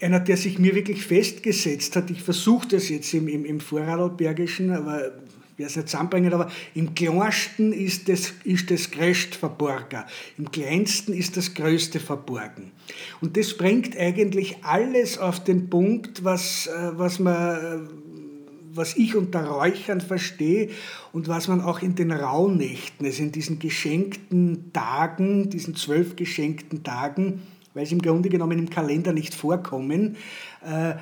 einer, 0.02 0.20
der 0.20 0.38
sich 0.38 0.60
mir 0.60 0.76
wirklich 0.76 1.06
festgesetzt 1.06 1.96
hat. 1.96 2.10
Ich 2.10 2.22
versuche 2.22 2.68
das 2.70 2.90
jetzt 2.90 3.14
im, 3.14 3.28
im, 3.28 3.46
im 3.46 3.60
Vorarlbergischen, 3.60 4.72
aber 4.72 5.12
werde 5.58 5.70
es 5.70 5.76
nicht 5.76 5.90
zusammenbringen, 5.90 6.34
aber 6.34 6.50
im 6.74 6.96
Kleinsten 6.96 7.74
ist 7.74 8.10
das, 8.10 8.34
ist 8.44 8.72
das 8.72 8.90
Größte 8.90 9.38
verborgen. 9.38 10.04
Im 10.38 10.52
Kleinsten 10.52 11.14
ist 11.14 11.38
das 11.38 11.54
Größte 11.54 12.00
verborgen. 12.00 12.72
Und 13.22 13.38
das 13.38 13.56
bringt 13.56 13.98
eigentlich 13.98 14.58
alles 14.64 15.18
auf 15.18 15.44
den 15.44 15.70
Punkt, 15.70 16.24
was, 16.24 16.68
äh, 16.68 16.92
was 16.98 17.20
man 17.20 17.88
was 18.76 18.98
ich 18.98 19.16
unter 19.16 19.46
Räuchern 19.46 20.02
verstehe 20.02 20.70
und 21.12 21.28
was 21.28 21.48
man 21.48 21.62
auch 21.62 21.84
in 21.84 21.94
den 21.94 22.12
Rauhnächten, 22.12 23.06
also 23.06 23.22
in 23.22 23.32
diesen 23.32 23.60
geschenkten 23.60 24.74
Tagen, 24.74 25.52
diesen 25.52 25.76
zwölf 25.76 26.16
geschenkten 26.16 26.84
Tagen, 26.84 27.44
weil 27.74 27.86
sie 27.86 27.96
im 27.96 28.02
Grunde 28.02 28.30
genommen 28.30 28.60
im 28.60 28.70
Kalender 28.70 29.14
nicht 29.14 29.34
vorkommen, 29.34 30.18
äh, 30.66 30.96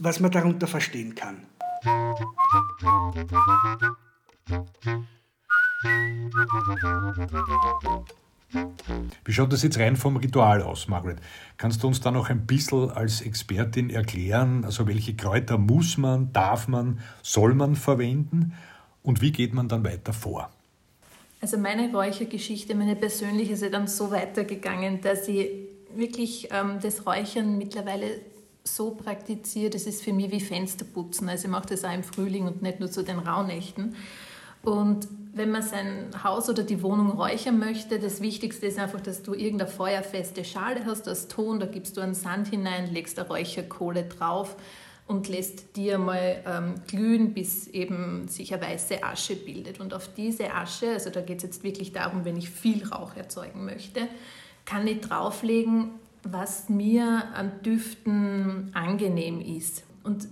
was 0.00 0.20
man 0.20 0.30
darunter 0.30 0.66
verstehen 0.66 1.14
kann. 1.14 1.46
Wie 9.24 9.32
schaut 9.32 9.52
das 9.52 9.62
jetzt 9.62 9.78
rein 9.78 9.96
vom 9.96 10.16
Ritual 10.16 10.62
aus, 10.62 10.88
Margaret? 10.88 11.18
Kannst 11.56 11.82
du 11.82 11.88
uns 11.88 12.00
da 12.00 12.10
noch 12.10 12.30
ein 12.30 12.46
bisschen 12.46 12.90
als 12.90 13.20
Expertin 13.20 13.90
erklären, 13.90 14.64
also 14.64 14.86
welche 14.86 15.14
Kräuter 15.14 15.58
muss 15.58 15.98
man, 15.98 16.32
darf 16.32 16.68
man, 16.68 17.00
soll 17.22 17.54
man 17.54 17.76
verwenden 17.76 18.54
und 19.02 19.20
wie 19.20 19.32
geht 19.32 19.52
man 19.52 19.68
dann 19.68 19.84
weiter 19.84 20.12
vor? 20.12 20.50
Also 21.46 21.58
meine 21.58 21.92
Räuchergeschichte, 21.92 22.74
meine 22.74 22.96
persönliche, 22.96 23.52
ist 23.52 23.62
ja 23.62 23.68
dann 23.68 23.86
so 23.86 24.10
weitergegangen, 24.10 25.00
dass 25.00 25.28
ich 25.28 25.48
wirklich 25.94 26.48
ähm, 26.50 26.80
das 26.82 27.06
Räuchern 27.06 27.56
mittlerweile 27.56 28.20
so 28.64 28.96
praktiziere, 28.96 29.70
das 29.70 29.84
ist 29.84 30.02
für 30.02 30.12
mich 30.12 30.32
wie 30.32 30.40
Fensterputzen. 30.40 31.28
Also 31.28 31.44
ich 31.44 31.50
mache 31.52 31.68
das 31.68 31.84
auch 31.84 31.94
im 31.94 32.02
Frühling 32.02 32.48
und 32.48 32.62
nicht 32.62 32.80
nur 32.80 32.90
zu 32.90 33.04
den 33.04 33.20
Rauhnächten. 33.20 33.94
Und 34.64 35.06
wenn 35.34 35.52
man 35.52 35.62
sein 35.62 36.10
Haus 36.24 36.50
oder 36.50 36.64
die 36.64 36.82
Wohnung 36.82 37.12
räuchern 37.12 37.60
möchte, 37.60 38.00
das 38.00 38.20
Wichtigste 38.20 38.66
ist 38.66 38.80
einfach, 38.80 39.00
dass 39.00 39.22
du 39.22 39.32
irgendeine 39.32 39.70
feuerfeste 39.70 40.44
Schale 40.44 40.84
hast 40.84 41.08
aus 41.08 41.28
Ton, 41.28 41.60
da 41.60 41.66
gibst 41.66 41.96
du 41.96 42.00
einen 42.00 42.14
Sand 42.14 42.48
hinein, 42.48 42.92
legst 42.92 43.20
eine 43.20 43.28
Räucherkohle 43.28 44.02
drauf 44.02 44.56
und 45.06 45.28
lässt 45.28 45.76
die 45.76 45.92
einmal 45.92 46.42
ähm, 46.46 46.74
glühen, 46.86 47.32
bis 47.32 47.68
eben 47.68 48.26
sich 48.28 48.52
eine 48.52 48.62
weiße 48.62 49.04
Asche 49.04 49.36
bildet. 49.36 49.78
Und 49.80 49.94
auf 49.94 50.12
diese 50.14 50.52
Asche, 50.52 50.90
also 50.90 51.10
da 51.10 51.20
geht 51.20 51.38
es 51.38 51.42
jetzt 51.44 51.62
wirklich 51.62 51.92
darum, 51.92 52.24
wenn 52.24 52.36
ich 52.36 52.50
viel 52.50 52.84
Rauch 52.86 53.14
erzeugen 53.16 53.64
möchte, 53.64 54.08
kann 54.64 54.86
ich 54.86 55.00
drauflegen, 55.00 55.90
was 56.24 56.68
mir 56.68 57.24
an 57.34 57.52
Düften 57.62 58.70
angenehm 58.74 59.40
ist. 59.40 59.84
Und 60.02 60.26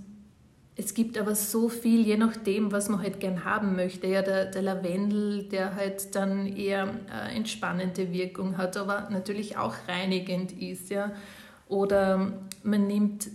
es 0.76 0.94
gibt 0.94 1.16
aber 1.18 1.36
so 1.36 1.68
viel, 1.68 2.04
je 2.04 2.16
nachdem, 2.16 2.72
was 2.72 2.88
man 2.88 3.00
halt 3.00 3.20
gern 3.20 3.44
haben 3.44 3.76
möchte. 3.76 4.08
Ja, 4.08 4.22
der, 4.22 4.46
der 4.46 4.62
Lavendel, 4.62 5.44
der 5.44 5.76
halt 5.76 6.16
dann 6.16 6.48
eher 6.48 6.88
äh, 7.12 7.36
entspannende 7.36 8.12
Wirkung 8.12 8.58
hat, 8.58 8.76
aber 8.76 9.08
natürlich 9.10 9.56
auch 9.56 9.74
reinigend 9.86 10.50
ist. 10.50 10.90
Ja. 10.90 11.12
Oder 11.68 12.32
man 12.64 12.86
nimmt 12.88 13.28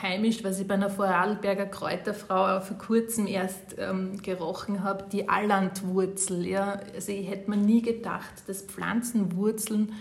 heimisch, 0.00 0.44
was 0.44 0.60
ich 0.60 0.66
bei 0.66 0.74
einer 0.74 0.90
Vorarlberger 0.90 1.66
Kräuterfrau 1.66 2.60
vor 2.60 2.78
kurzem 2.78 3.26
erst 3.26 3.76
ähm, 3.78 4.20
gerochen 4.22 4.82
habe, 4.82 5.04
die 5.10 5.28
Allandwurzel. 5.28 6.46
Ja. 6.46 6.80
Also 6.94 7.12
ich 7.12 7.28
hätte 7.28 7.50
mir 7.50 7.56
nie 7.56 7.82
gedacht, 7.82 8.32
dass 8.46 8.62
Pflanzenwurzeln 8.62 9.92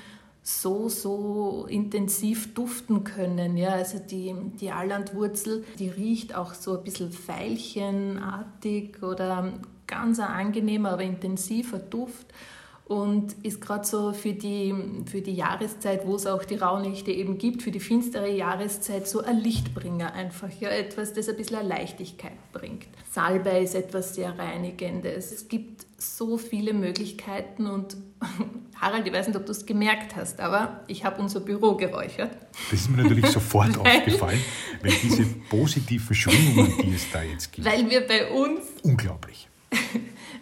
so, 0.44 0.90
so 0.90 1.68
intensiv 1.70 2.54
duften 2.54 3.04
können. 3.04 3.58
Ja, 3.58 3.70
also 3.70 4.00
die, 4.00 4.34
die 4.60 4.72
Allandwurzel, 4.72 5.64
die 5.78 5.90
riecht 5.90 6.36
auch 6.36 6.54
so 6.54 6.78
ein 6.78 6.84
bisschen 6.84 7.12
veilchenartig 7.12 9.04
oder 9.04 9.54
ganz 9.88 10.20
ein 10.20 10.28
angenehmer, 10.28 10.94
aber 10.94 11.04
intensiver 11.04 11.78
Duft 11.80 12.28
und 12.92 13.38
ist 13.42 13.62
gerade 13.62 13.88
so 13.88 14.12
für 14.12 14.34
die, 14.34 14.76
für 15.10 15.22
die 15.22 15.34
Jahreszeit, 15.34 16.06
wo 16.06 16.18
es 16.18 16.28
auch 16.28 16.44
die 16.44 16.56
Rauhnächte 16.56 17.10
eben 17.10 17.38
gibt, 17.38 17.64
für 17.64 17.72
die 17.72 17.80
finstere 17.80 18.30
Jahreszeit 18.30 19.08
so 19.08 19.22
ein 19.22 19.40
Lichtbringer 19.40 20.12
einfach, 20.12 20.50
ja, 20.60 20.68
etwas, 20.68 21.14
das 21.14 21.30
ein 21.30 21.38
bisschen 21.38 21.60
eine 21.60 21.70
Leichtigkeit 21.70 22.34
bringt. 22.52 22.88
Salbei 23.10 23.62
ist 23.62 23.76
etwas 23.76 24.16
sehr 24.16 24.38
Reinigendes. 24.38 25.32
Es 25.32 25.48
gibt 25.48 25.86
so 25.98 26.38
viele 26.38 26.74
Möglichkeiten 26.74 27.66
und 27.66 27.96
Harald, 28.82 29.08
ich 29.08 29.14
weiß 29.14 29.28
nicht, 29.28 29.38
ob 29.38 29.46
du 29.46 29.54
es 29.54 29.66
gemerkt 29.66 30.18
hast, 30.18 30.42
aber 30.42 30.82
ich 30.88 31.06
habe 31.06 31.22
unser 31.22 31.40
Büro 31.40 31.76
geräuchert. 31.76 32.36
Das 32.72 32.82
ist 32.82 32.90
mir 32.90 33.04
natürlich 33.04 33.28
sofort 33.32 33.78
aufgefallen, 33.78 34.42
weil 34.82 34.92
diese 35.02 35.24
positiven 35.50 36.14
Schwingungen, 36.14 36.74
die 36.84 36.94
es 36.94 37.10
da 37.10 37.24
jetzt 37.24 37.54
gibt. 37.54 37.66
Weil 37.66 37.90
wir 37.90 38.06
bei 38.06 38.30
uns... 38.32 38.60
Unglaublich. 38.84 39.48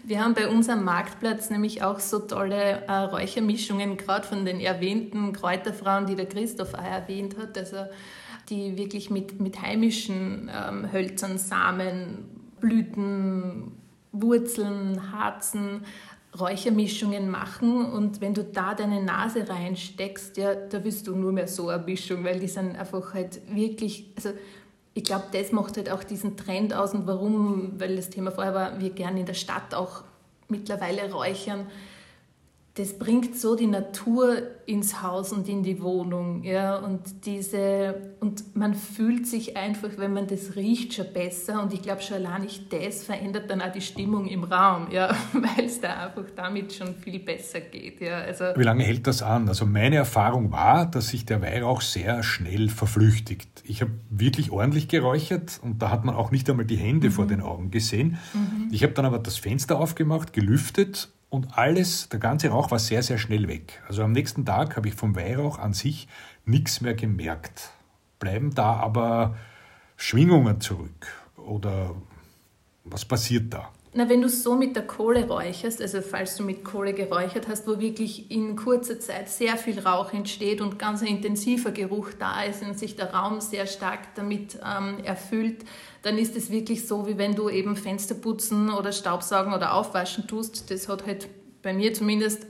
Wir 0.09 0.23
haben 0.23 0.33
bei 0.33 0.47
unserem 0.47 0.83
Marktplatz 0.85 1.51
nämlich 1.51 1.83
auch 1.83 1.99
so 1.99 2.17
tolle 2.17 2.81
äh, 2.87 2.91
Räuchermischungen, 2.91 3.95
gerade 3.95 4.25
von 4.25 4.43
den 4.43 4.59
erwähnten 4.59 5.33
Kräuterfrauen, 5.33 6.07
die 6.07 6.15
der 6.15 6.25
Christoph 6.25 6.73
auch 6.73 6.83
erwähnt 6.83 7.37
hat, 7.37 7.55
also 7.55 7.85
die 8.49 8.75
wirklich 8.75 9.11
mit, 9.11 9.39
mit 9.39 9.61
heimischen 9.61 10.49
ähm, 10.51 10.91
Hölzern, 10.91 11.37
Samen, 11.37 12.25
Blüten, 12.59 13.73
Wurzeln, 14.11 15.11
Harzen, 15.11 15.85
Räuchermischungen 16.39 17.29
machen. 17.29 17.85
Und 17.85 18.19
wenn 18.19 18.33
du 18.33 18.43
da 18.43 18.73
deine 18.73 19.03
Nase 19.03 19.47
reinsteckst, 19.47 20.37
ja, 20.37 20.55
da 20.55 20.83
wirst 20.83 21.05
du 21.05 21.15
nur 21.15 21.33
mehr 21.33 21.47
so 21.47 21.69
eine 21.69 21.83
Mischung, 21.83 22.23
weil 22.23 22.39
die 22.39 22.47
sind 22.47 22.75
einfach 22.75 23.13
halt 23.13 23.41
wirklich, 23.53 24.11
also 24.15 24.31
ich 24.93 25.03
glaube, 25.03 25.25
das 25.31 25.51
macht 25.51 25.77
halt 25.77 25.89
auch 25.89 26.03
diesen 26.03 26.35
Trend 26.35 26.73
aus 26.73 26.93
und 26.93 27.07
warum, 27.07 27.79
weil 27.79 27.95
das 27.95 28.09
Thema 28.09 28.31
vorher 28.31 28.53
war, 28.53 28.79
wir 28.79 28.89
gerne 28.89 29.19
in 29.19 29.25
der 29.25 29.33
Stadt 29.33 29.73
auch 29.73 30.03
mittlerweile 30.47 31.11
räuchern 31.11 31.67
das 32.79 32.97
bringt 32.97 33.35
so 33.35 33.57
die 33.57 33.67
Natur 33.67 34.37
ins 34.65 35.01
Haus 35.01 35.33
und 35.33 35.49
in 35.49 35.63
die 35.63 35.81
Wohnung. 35.81 36.43
Ja? 36.43 36.77
Und, 36.77 37.25
diese, 37.25 38.13
und 38.21 38.55
man 38.55 38.73
fühlt 38.73 39.27
sich 39.27 39.57
einfach, 39.57 39.89
wenn 39.97 40.13
man 40.13 40.27
das 40.27 40.55
riecht, 40.55 40.93
schon 40.93 41.11
besser. 41.13 41.61
Und 41.61 41.73
ich 41.73 41.81
glaube, 41.81 42.01
schon 42.01 42.25
allein 42.25 42.43
nicht 42.43 42.71
das 42.71 43.03
verändert 43.03 43.49
dann 43.49 43.61
auch 43.61 43.71
die 43.73 43.81
Stimmung 43.81 44.27
im 44.27 44.45
Raum, 44.45 44.87
ja? 44.91 45.13
weil 45.33 45.65
es 45.65 45.81
da 45.81 46.05
einfach 46.05 46.23
damit 46.37 46.71
schon 46.71 46.95
viel 46.95 47.19
besser 47.19 47.59
geht. 47.59 47.99
Ja? 47.99 48.19
Also 48.19 48.45
Wie 48.55 48.63
lange 48.63 48.85
hält 48.85 49.07
das 49.07 49.21
an? 49.23 49.49
Also 49.49 49.65
meine 49.65 49.97
Erfahrung 49.97 50.53
war, 50.53 50.85
dass 50.85 51.09
sich 51.09 51.25
der 51.25 51.41
Weihrauch 51.41 51.81
sehr 51.81 52.23
schnell 52.23 52.69
verflüchtigt. 52.69 53.49
Ich 53.65 53.81
habe 53.81 53.91
wirklich 54.09 54.51
ordentlich 54.51 54.87
geräuchert 54.87 55.59
und 55.61 55.81
da 55.81 55.89
hat 55.89 56.05
man 56.05 56.15
auch 56.15 56.31
nicht 56.31 56.49
einmal 56.49 56.65
die 56.65 56.77
Hände 56.77 57.07
mhm. 57.07 57.11
vor 57.11 57.27
den 57.27 57.41
Augen 57.41 57.71
gesehen. 57.71 58.17
Mhm. 58.33 58.69
Ich 58.71 58.83
habe 58.83 58.93
dann 58.93 59.03
aber 59.03 59.19
das 59.19 59.37
Fenster 59.37 59.77
aufgemacht, 59.79 60.31
gelüftet 60.31 61.09
und 61.29 61.57
alles, 61.57 62.09
der 62.09 62.19
ganze 62.19 62.49
Rauch 62.49 62.71
war 62.71 62.79
sehr, 62.79 63.03
sehr 63.03 63.17
schnell 63.17 63.47
weg. 63.47 63.81
Also 63.87 64.03
am 64.03 64.11
nächsten 64.11 64.45
Tag 64.45 64.75
habe 64.75 64.87
ich 64.87 64.95
vom 64.95 65.15
Weihrauch 65.15 65.59
an 65.59 65.73
sich 65.73 66.07
nichts 66.45 66.81
mehr 66.81 66.95
gemerkt. 66.95 67.69
Bleiben 68.19 68.53
da 68.55 68.73
aber 68.73 69.37
Schwingungen 69.95 70.59
zurück? 70.59 71.07
Oder 71.37 71.95
was 72.83 73.05
passiert 73.05 73.53
da? 73.53 73.69
Na, 73.91 74.07
wenn 74.07 74.21
du 74.21 74.29
so 74.29 74.55
mit 74.55 74.75
der 74.75 74.85
Kohle 74.85 75.27
räucherst, 75.27 75.81
also 75.81 76.01
falls 76.01 76.35
du 76.35 76.43
mit 76.43 76.63
Kohle 76.63 76.93
geräuchert 76.93 77.47
hast, 77.47 77.67
wo 77.67 77.79
wirklich 77.79 78.29
in 78.29 78.55
kurzer 78.55 78.99
Zeit 78.99 79.29
sehr 79.29 79.57
viel 79.57 79.79
Rauch 79.79 80.13
entsteht 80.13 80.61
und 80.61 80.77
ganz 80.77 81.01
ein 81.01 81.07
intensiver 81.07 81.71
Geruch 81.71 82.09
da 82.19 82.43
ist 82.43 82.61
und 82.61 82.77
sich 82.77 82.95
der 82.95 83.13
Raum 83.13 83.41
sehr 83.41 83.65
stark 83.65 84.13
damit 84.13 84.59
ähm, 84.63 85.03
erfüllt, 85.03 85.65
dann 86.01 86.17
ist 86.17 86.35
es 86.35 86.49
wirklich 86.49 86.87
so, 86.87 87.07
wie 87.07 87.17
wenn 87.17 87.35
du 87.35 87.49
eben 87.49 87.75
Fenster 87.75 88.15
putzen 88.15 88.69
oder 88.69 88.91
Staubsaugen 88.91 89.53
oder 89.53 89.73
aufwaschen 89.73 90.27
tust. 90.27 90.71
Das 90.71 90.87
hat 90.87 91.05
halt 91.05 91.27
bei 91.61 91.73
mir 91.73 91.93
zumindest 91.93 92.45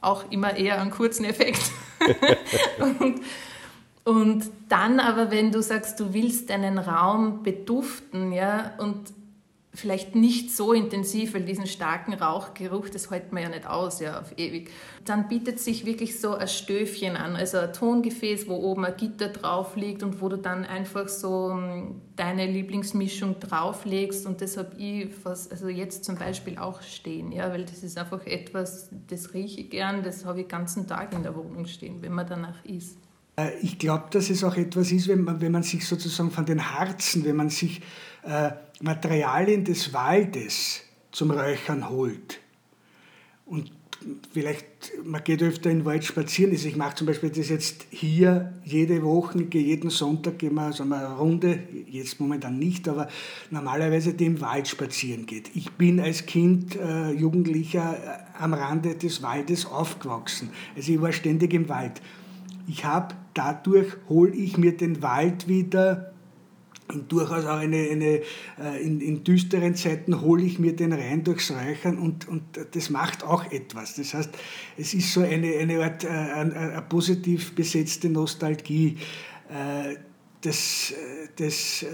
auch 0.00 0.24
immer 0.30 0.56
eher 0.56 0.80
einen 0.80 0.90
kurzen 0.90 1.24
Effekt. 1.24 1.62
und, 2.78 3.20
und 4.04 4.50
dann 4.68 5.00
aber, 5.00 5.30
wenn 5.30 5.52
du 5.52 5.62
sagst, 5.62 5.98
du 6.00 6.12
willst 6.12 6.50
deinen 6.50 6.78
Raum 6.78 7.42
beduften, 7.42 8.32
ja, 8.32 8.72
und 8.78 9.12
vielleicht 9.74 10.14
nicht 10.14 10.54
so 10.54 10.74
intensiv, 10.74 11.32
weil 11.32 11.44
diesen 11.44 11.66
starken 11.66 12.12
Rauchgeruch, 12.12 12.90
das 12.90 13.10
hält 13.10 13.32
man 13.32 13.42
ja 13.42 13.48
nicht 13.48 13.66
aus, 13.66 14.00
ja, 14.00 14.20
auf 14.20 14.36
ewig. 14.36 14.70
Dann 15.06 15.28
bietet 15.28 15.60
sich 15.60 15.86
wirklich 15.86 16.20
so 16.20 16.34
ein 16.34 16.46
Stöfchen 16.46 17.16
an, 17.16 17.36
also 17.36 17.56
ein 17.56 17.72
Tongefäß, 17.72 18.48
wo 18.48 18.56
oben 18.56 18.84
ein 18.84 18.96
Gitter 18.98 19.28
drauf 19.28 19.74
liegt 19.74 20.02
und 20.02 20.20
wo 20.20 20.28
du 20.28 20.36
dann 20.36 20.66
einfach 20.66 21.08
so 21.08 21.50
ähm, 21.52 22.02
deine 22.16 22.46
Lieblingsmischung 22.46 23.40
drauflegst 23.40 24.26
und 24.26 24.42
das 24.42 24.58
habe 24.58 24.76
ich 24.76 25.08
fast, 25.14 25.50
also 25.50 25.68
jetzt 25.68 26.04
zum 26.04 26.16
Beispiel 26.16 26.58
auch 26.58 26.82
stehen, 26.82 27.32
ja, 27.32 27.50
weil 27.50 27.64
das 27.64 27.82
ist 27.82 27.96
einfach 27.96 28.26
etwas, 28.26 28.90
das 29.08 29.32
rieche 29.32 29.62
ich 29.62 29.70
gern, 29.70 30.02
das 30.02 30.26
habe 30.26 30.40
ich 30.40 30.46
den 30.46 30.50
ganzen 30.50 30.86
Tag 30.86 31.14
in 31.14 31.22
der 31.22 31.34
Wohnung 31.34 31.64
stehen, 31.64 32.02
wenn 32.02 32.12
man 32.12 32.26
danach 32.26 32.62
isst. 32.66 32.98
Äh, 33.36 33.58
ich 33.62 33.78
glaube, 33.78 34.04
dass 34.10 34.28
es 34.28 34.44
auch 34.44 34.56
etwas 34.56 34.92
ist, 34.92 35.08
wenn 35.08 35.24
man, 35.24 35.40
wenn 35.40 35.52
man 35.52 35.62
sich 35.62 35.86
sozusagen 35.86 36.30
von 36.30 36.44
den 36.44 36.74
Harzen, 36.74 37.24
wenn 37.24 37.36
man 37.36 37.48
sich 37.48 37.80
äh, 38.22 38.50
Materialien 38.82 39.64
des 39.64 39.94
Waldes 39.94 40.82
zum 41.12 41.30
Räuchern 41.30 41.88
holt. 41.88 42.40
Und 43.46 43.70
vielleicht, 44.32 44.66
man 45.04 45.22
geht 45.22 45.40
öfter 45.40 45.70
in 45.70 45.78
den 45.78 45.84
Wald 45.84 46.04
spazieren. 46.04 46.50
Also 46.50 46.66
ich 46.66 46.74
mache 46.76 46.96
zum 46.96 47.06
Beispiel 47.06 47.30
das 47.30 47.48
jetzt 47.48 47.86
hier 47.90 48.52
jede 48.64 49.02
Woche, 49.02 49.46
jeden 49.52 49.90
Sonntag 49.90 50.40
gehen 50.40 50.54
wir 50.54 50.62
also 50.62 50.82
eine 50.82 51.16
Runde, 51.16 51.60
jetzt 51.88 52.18
momentan 52.18 52.58
nicht, 52.58 52.88
aber 52.88 53.06
normalerweise 53.50 54.14
die 54.14 54.26
im 54.26 54.40
Wald 54.40 54.66
spazieren 54.66 55.26
geht. 55.26 55.54
Ich 55.54 55.70
bin 55.72 56.00
als 56.00 56.26
Kind, 56.26 56.74
äh, 56.76 57.12
Jugendlicher 57.12 57.96
äh, 57.96 58.42
am 58.42 58.54
Rande 58.54 58.96
des 58.96 59.22
Waldes 59.22 59.66
aufgewachsen. 59.66 60.50
Also 60.76 60.92
ich 60.92 61.00
war 61.00 61.12
ständig 61.12 61.54
im 61.54 61.68
Wald. 61.68 62.02
Ich 62.66 62.84
habe 62.84 63.14
dadurch, 63.34 63.92
hole 64.08 64.32
ich 64.32 64.56
mir 64.58 64.76
den 64.76 65.02
Wald 65.02 65.46
wieder 65.46 66.11
durchaus 66.92 67.44
auch 67.44 67.58
eine, 67.58 67.88
eine 67.90 68.20
äh, 68.60 68.82
in, 68.82 69.00
in, 69.00 69.24
düsteren 69.24 69.74
Zeiten 69.74 70.20
hole 70.20 70.42
ich 70.42 70.58
mir 70.58 70.74
den 70.74 70.92
rein 70.92 71.24
durchs 71.24 71.50
Räuchern 71.50 71.98
und, 71.98 72.28
und 72.28 72.42
das 72.72 72.90
macht 72.90 73.24
auch 73.24 73.50
etwas. 73.50 73.94
Das 73.94 74.14
heißt, 74.14 74.30
es 74.76 74.94
ist 74.94 75.12
so 75.12 75.22
eine, 75.22 75.56
eine 75.58 75.82
Art 75.82 76.04
äh, 76.04 76.08
eine, 76.08 76.54
eine 76.54 76.82
positiv 76.82 77.54
besetzte 77.54 78.08
Nostalgie. 78.08 78.98
Äh, 79.48 79.96
das, 80.40 80.92
das, 81.36 81.86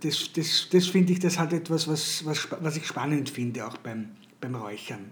das, 0.00 0.32
das, 0.32 0.68
das 0.70 0.86
finde 0.86 1.12
ich, 1.12 1.18
das 1.18 1.36
hat 1.40 1.52
etwas, 1.52 1.88
was, 1.88 2.24
was, 2.24 2.46
was 2.60 2.76
ich 2.76 2.86
spannend 2.86 3.28
finde, 3.30 3.66
auch 3.66 3.76
beim, 3.78 4.10
beim 4.40 4.54
Räuchern. 4.54 5.10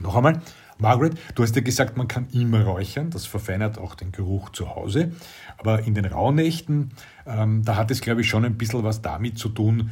Noch 0.00 0.16
einmal, 0.16 0.40
Margaret, 0.78 1.18
du 1.34 1.42
hast 1.42 1.56
ja 1.56 1.62
gesagt, 1.62 1.96
man 1.96 2.08
kann 2.08 2.28
immer 2.32 2.62
räuchern, 2.64 3.10
das 3.10 3.26
verfeinert 3.26 3.78
auch 3.78 3.94
den 3.94 4.12
Geruch 4.12 4.50
zu 4.50 4.74
Hause. 4.74 5.12
Aber 5.58 5.80
in 5.82 5.94
den 5.94 6.04
Rauhnächten, 6.04 6.92
ähm, 7.26 7.64
da 7.64 7.76
hat 7.76 7.90
es, 7.90 8.00
glaube 8.00 8.20
ich, 8.20 8.28
schon 8.28 8.44
ein 8.44 8.56
bisschen 8.56 8.84
was 8.84 9.02
damit 9.02 9.38
zu 9.38 9.48
tun, 9.48 9.90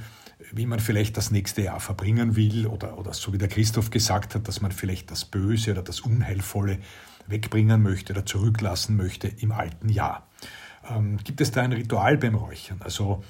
wie 0.53 0.67
man 0.67 0.81
vielleicht 0.81 1.17
das 1.17 1.31
nächste 1.31 1.63
Jahr 1.63 1.81
verbringen 1.81 2.37
will 2.37 2.67
oder, 2.67 2.97
oder 2.99 3.13
so 3.13 3.33
wie 3.33 3.39
der 3.39 3.49
Christoph 3.49 3.91
gesagt 3.91 4.35
hat, 4.35 4.47
dass 4.49 4.61
man 4.61 4.73
vielleicht 4.73 5.11
das 5.11 5.25
Böse 5.25 5.73
oder 5.73 5.83
das 5.83 6.01
Unheilvolle 6.01 6.79
wegbringen 7.27 7.83
möchte 7.83 8.13
oder 8.13 8.25
zurücklassen 8.25 8.97
möchte 8.97 9.29
im 9.29 9.53
alten 9.53 9.89
Jahr. 9.89 10.27
Ähm, 10.89 11.19
gibt 11.23 11.41
es 11.41 11.51
da 11.51 11.63
ein 11.63 11.73
Ritual 11.73 12.17
beim 12.17 12.35
Räuchern? 12.35 12.81
Also 12.83 13.23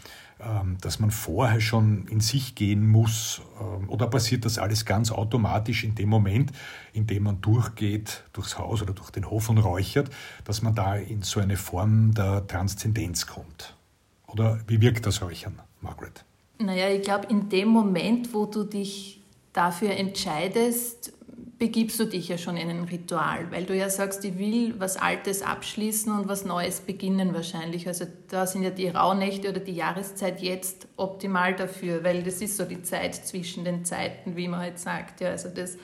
dass 0.80 0.98
man 1.00 1.10
vorher 1.10 1.60
schon 1.60 2.06
in 2.08 2.20
sich 2.20 2.54
gehen 2.54 2.86
muss? 2.86 3.42
Ähm, 3.60 3.88
oder 3.88 4.06
passiert 4.06 4.44
das 4.44 4.58
alles 4.58 4.84
ganz 4.84 5.10
automatisch 5.10 5.84
in 5.84 5.94
dem 5.94 6.08
Moment, 6.08 6.52
in 6.92 7.06
dem 7.06 7.24
man 7.24 7.40
durchgeht 7.40 8.24
durchs 8.32 8.58
Haus 8.58 8.82
oder 8.82 8.92
durch 8.92 9.10
den 9.10 9.28
Hof 9.28 9.48
und 9.48 9.58
räuchert, 9.58 10.10
dass 10.44 10.62
man 10.62 10.74
da 10.74 10.96
in 10.96 11.22
so 11.22 11.40
eine 11.40 11.56
Form 11.56 12.14
der 12.14 12.46
Transzendenz 12.46 13.26
kommt? 13.26 13.76
Oder 14.28 14.60
wie 14.66 14.80
wirkt 14.80 15.06
das 15.06 15.22
Räuchern, 15.22 15.60
Margaret? 15.80 16.24
Naja, 16.58 16.88
ich 16.88 17.02
glaube, 17.02 17.26
in 17.28 17.48
dem 17.48 17.68
Moment, 17.68 18.34
wo 18.34 18.46
du 18.46 18.64
dich 18.64 19.20
dafür 19.52 19.90
entscheidest, 19.90 21.12
begibst 21.58 21.98
du 21.98 22.04
dich 22.04 22.28
ja 22.28 22.38
schon 22.38 22.56
in 22.56 22.70
ein 22.70 22.84
Ritual, 22.84 23.50
weil 23.50 23.64
du 23.64 23.74
ja 23.74 23.90
sagst, 23.90 24.24
ich 24.24 24.38
will 24.38 24.74
was 24.78 24.96
Altes 24.96 25.42
abschließen 25.42 26.12
und 26.12 26.28
was 26.28 26.44
Neues 26.44 26.80
beginnen 26.80 27.34
wahrscheinlich. 27.34 27.88
Also 27.88 28.06
da 28.28 28.46
sind 28.46 28.62
ja 28.62 28.70
die 28.70 28.88
Rauhnächte 28.88 29.50
oder 29.50 29.58
die 29.58 29.74
Jahreszeit 29.74 30.40
jetzt 30.40 30.86
optimal 30.96 31.56
dafür, 31.56 32.04
weil 32.04 32.22
das 32.22 32.40
ist 32.40 32.56
so 32.56 32.64
die 32.64 32.82
Zeit 32.82 33.14
zwischen 33.14 33.64
den 33.64 33.84
Zeiten, 33.84 34.36
wie 34.36 34.46
man 34.46 34.60
halt 34.60 34.78
sagt. 34.78 35.20
Ja, 35.20 35.30
also 35.30 35.48
das 35.48 35.78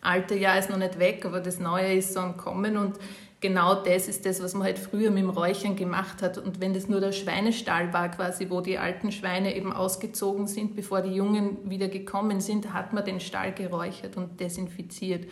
alte 0.00 0.34
Jahr 0.34 0.58
ist 0.58 0.68
noch 0.68 0.78
nicht 0.78 0.98
weg, 0.98 1.24
aber 1.24 1.40
das 1.40 1.60
neue 1.60 1.94
ist 1.94 2.12
so 2.12 2.20
am 2.20 2.36
Kommen 2.36 2.76
und 2.76 2.96
genau 3.40 3.82
das 3.82 4.06
ist 4.06 4.26
das, 4.26 4.42
was 4.42 4.54
man 4.54 4.64
halt 4.64 4.78
früher 4.78 5.10
mit 5.10 5.22
dem 5.22 5.30
Räuchern 5.30 5.76
gemacht 5.76 6.22
hat. 6.22 6.38
Und 6.38 6.60
wenn 6.60 6.74
das 6.74 6.88
nur 6.88 7.00
der 7.00 7.12
Schweinestall 7.12 7.92
war, 7.92 8.10
quasi, 8.10 8.50
wo 8.50 8.60
die 8.60 8.78
alten 8.78 9.12
Schweine 9.12 9.56
eben 9.56 9.72
ausgezogen 9.72 10.46
sind, 10.46 10.76
bevor 10.76 11.02
die 11.02 11.14
Jungen 11.14 11.58
wieder 11.68 11.88
gekommen 11.88 12.40
sind, 12.40 12.72
hat 12.72 12.92
man 12.92 13.04
den 13.04 13.20
Stall 13.20 13.52
geräuchert 13.52 14.16
und 14.16 14.38
desinfiziert. 14.40 15.30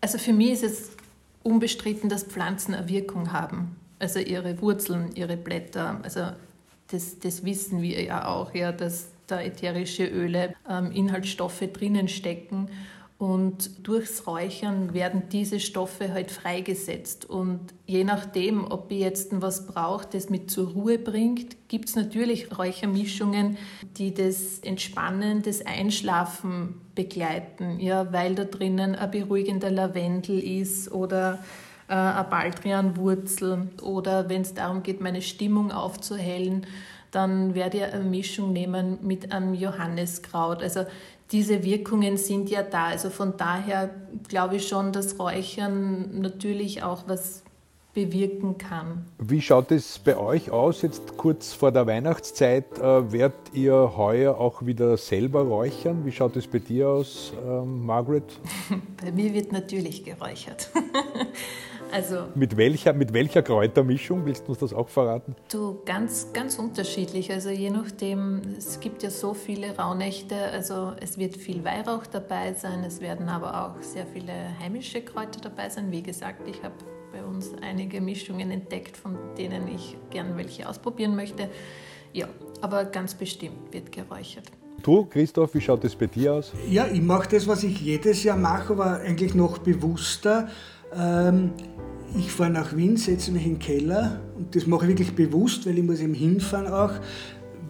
Also 0.00 0.18
für 0.18 0.32
mich 0.32 0.52
ist 0.52 0.64
es 0.64 0.90
unbestritten, 1.42 2.08
dass 2.08 2.24
Pflanzen 2.24 2.74
eine 2.74 2.88
Wirkung 2.88 3.32
haben. 3.32 3.76
Also 3.98 4.20
ihre 4.20 4.60
Wurzeln, 4.60 5.10
ihre 5.14 5.36
Blätter. 5.36 6.00
Also 6.02 6.32
das, 6.90 7.18
das 7.18 7.44
wissen 7.44 7.82
wir 7.82 8.02
ja 8.02 8.26
auch, 8.26 8.54
ja, 8.54 8.72
dass 8.72 9.08
da 9.26 9.40
ätherische 9.40 10.04
Öle 10.06 10.54
ähm, 10.68 10.90
Inhaltsstoffe 10.92 11.62
drinnen 11.72 12.08
stecken 12.08 12.68
und 13.22 13.86
durchs 13.86 14.26
Räuchern 14.26 14.94
werden 14.94 15.28
diese 15.30 15.60
Stoffe 15.60 16.12
halt 16.12 16.32
freigesetzt. 16.32 17.24
Und 17.24 17.60
je 17.86 18.02
nachdem, 18.02 18.68
ob 18.68 18.90
ich 18.90 18.98
jetzt 18.98 19.28
was 19.40 19.68
brauche, 19.68 20.08
das 20.10 20.28
mit 20.28 20.50
zur 20.50 20.72
Ruhe 20.72 20.98
bringt, 20.98 21.68
gibt 21.68 21.88
es 21.88 21.94
natürlich 21.94 22.58
Räuchermischungen, 22.58 23.58
die 23.96 24.12
das 24.12 24.58
Entspannen, 24.58 25.40
das 25.40 25.64
Einschlafen 25.64 26.80
begleiten. 26.96 27.78
Ja, 27.78 28.12
weil 28.12 28.34
da 28.34 28.42
drinnen 28.42 28.96
ein 28.96 29.10
beruhigender 29.12 29.70
Lavendel 29.70 30.40
ist 30.40 30.90
oder 30.90 31.38
äh, 31.86 31.94
eine 31.94 32.26
Baldrianwurzel 32.28 33.68
oder 33.82 34.28
wenn 34.30 34.42
es 34.42 34.54
darum 34.54 34.82
geht, 34.82 35.00
meine 35.00 35.22
Stimmung 35.22 35.70
aufzuhellen, 35.70 36.66
dann 37.12 37.54
werde 37.54 37.76
ich 37.76 37.84
eine 37.84 38.02
Mischung 38.02 38.52
nehmen 38.52 38.98
mit 39.02 39.30
einem 39.30 39.54
Johanneskraut. 39.54 40.60
Also 40.60 40.86
diese 41.30 41.64
Wirkungen 41.64 42.16
sind 42.16 42.50
ja 42.50 42.62
da. 42.62 42.86
Also 42.86 43.10
von 43.10 43.36
daher 43.36 43.90
glaube 44.28 44.56
ich 44.56 44.68
schon, 44.68 44.92
dass 44.92 45.18
Räuchern 45.18 46.20
natürlich 46.20 46.82
auch 46.82 47.04
was 47.06 47.42
bewirken 47.94 48.56
kann. 48.56 49.04
Wie 49.18 49.42
schaut 49.42 49.70
es 49.70 49.98
bei 49.98 50.16
euch 50.16 50.50
aus, 50.50 50.82
jetzt 50.82 51.16
kurz 51.18 51.52
vor 51.52 51.72
der 51.72 51.86
Weihnachtszeit? 51.86 52.78
Äh, 52.78 53.12
werdet 53.12 53.52
ihr 53.52 53.92
heuer 53.96 54.38
auch 54.38 54.64
wieder 54.64 54.96
selber 54.96 55.42
räuchern? 55.42 56.04
Wie 56.04 56.12
schaut 56.12 56.36
es 56.36 56.46
bei 56.46 56.58
dir 56.58 56.88
aus, 56.88 57.32
ähm, 57.46 57.84
Margaret? 57.84 58.24
bei 59.02 59.12
mir 59.12 59.34
wird 59.34 59.52
natürlich 59.52 60.04
geräuchert. 60.04 60.70
Also 61.92 62.24
mit 62.34 62.56
welcher, 62.56 62.94
mit 62.94 63.12
welcher 63.12 63.42
Kräutermischung 63.42 64.24
willst 64.24 64.46
du 64.46 64.52
uns 64.52 64.60
das 64.60 64.72
auch 64.72 64.88
verraten? 64.88 65.36
Du, 65.50 65.82
ganz, 65.84 66.28
ganz 66.32 66.58
unterschiedlich. 66.58 67.30
Also 67.30 67.50
je 67.50 67.68
nachdem, 67.68 68.40
es 68.56 68.80
gibt 68.80 69.02
ja 69.02 69.10
so 69.10 69.34
viele 69.34 69.76
Rauhnächte, 69.76 70.34
also 70.52 70.92
es 71.00 71.18
wird 71.18 71.36
viel 71.36 71.62
Weihrauch 71.64 72.06
dabei 72.06 72.54
sein, 72.54 72.82
es 72.84 73.02
werden 73.02 73.28
aber 73.28 73.66
auch 73.66 73.82
sehr 73.82 74.06
viele 74.06 74.32
heimische 74.58 75.02
Kräuter 75.02 75.40
dabei 75.42 75.68
sein. 75.68 75.92
Wie 75.92 76.02
gesagt, 76.02 76.48
ich 76.48 76.62
habe 76.62 76.74
bei 77.12 77.22
uns 77.22 77.50
einige 77.60 78.00
Mischungen 78.00 78.50
entdeckt, 78.50 78.96
von 78.96 79.18
denen 79.36 79.68
ich 79.68 79.98
gern 80.08 80.36
welche 80.38 80.66
ausprobieren 80.66 81.14
möchte. 81.14 81.50
Ja, 82.14 82.26
aber 82.62 82.86
ganz 82.86 83.14
bestimmt 83.14 83.70
wird 83.70 83.92
geräuchert. 83.92 84.46
Du, 84.82 85.04
Christoph, 85.04 85.54
wie 85.54 85.60
schaut 85.60 85.84
es 85.84 85.94
bei 85.94 86.06
dir 86.06 86.34
aus? 86.34 86.52
Ja, 86.68 86.86
ich 86.86 87.02
mache 87.02 87.28
das, 87.28 87.46
was 87.46 87.62
ich 87.62 87.80
jedes 87.80 88.24
Jahr 88.24 88.38
mache, 88.38 88.72
aber 88.72 89.00
eigentlich 89.00 89.34
noch 89.34 89.58
bewusster. 89.58 90.48
Ähm, 90.96 91.50
ich 92.16 92.30
fahre 92.30 92.50
nach 92.50 92.76
Wien, 92.76 92.96
setze 92.96 93.32
mich 93.32 93.46
in 93.46 93.54
den 93.54 93.58
Keller 93.58 94.20
und 94.36 94.54
das 94.54 94.66
mache 94.66 94.84
ich 94.84 94.90
wirklich 94.90 95.14
bewusst, 95.14 95.66
weil 95.66 95.78
ich 95.78 95.84
muss 95.84 96.00
eben 96.00 96.14
hinfahren 96.14 96.66
auch, 96.66 96.92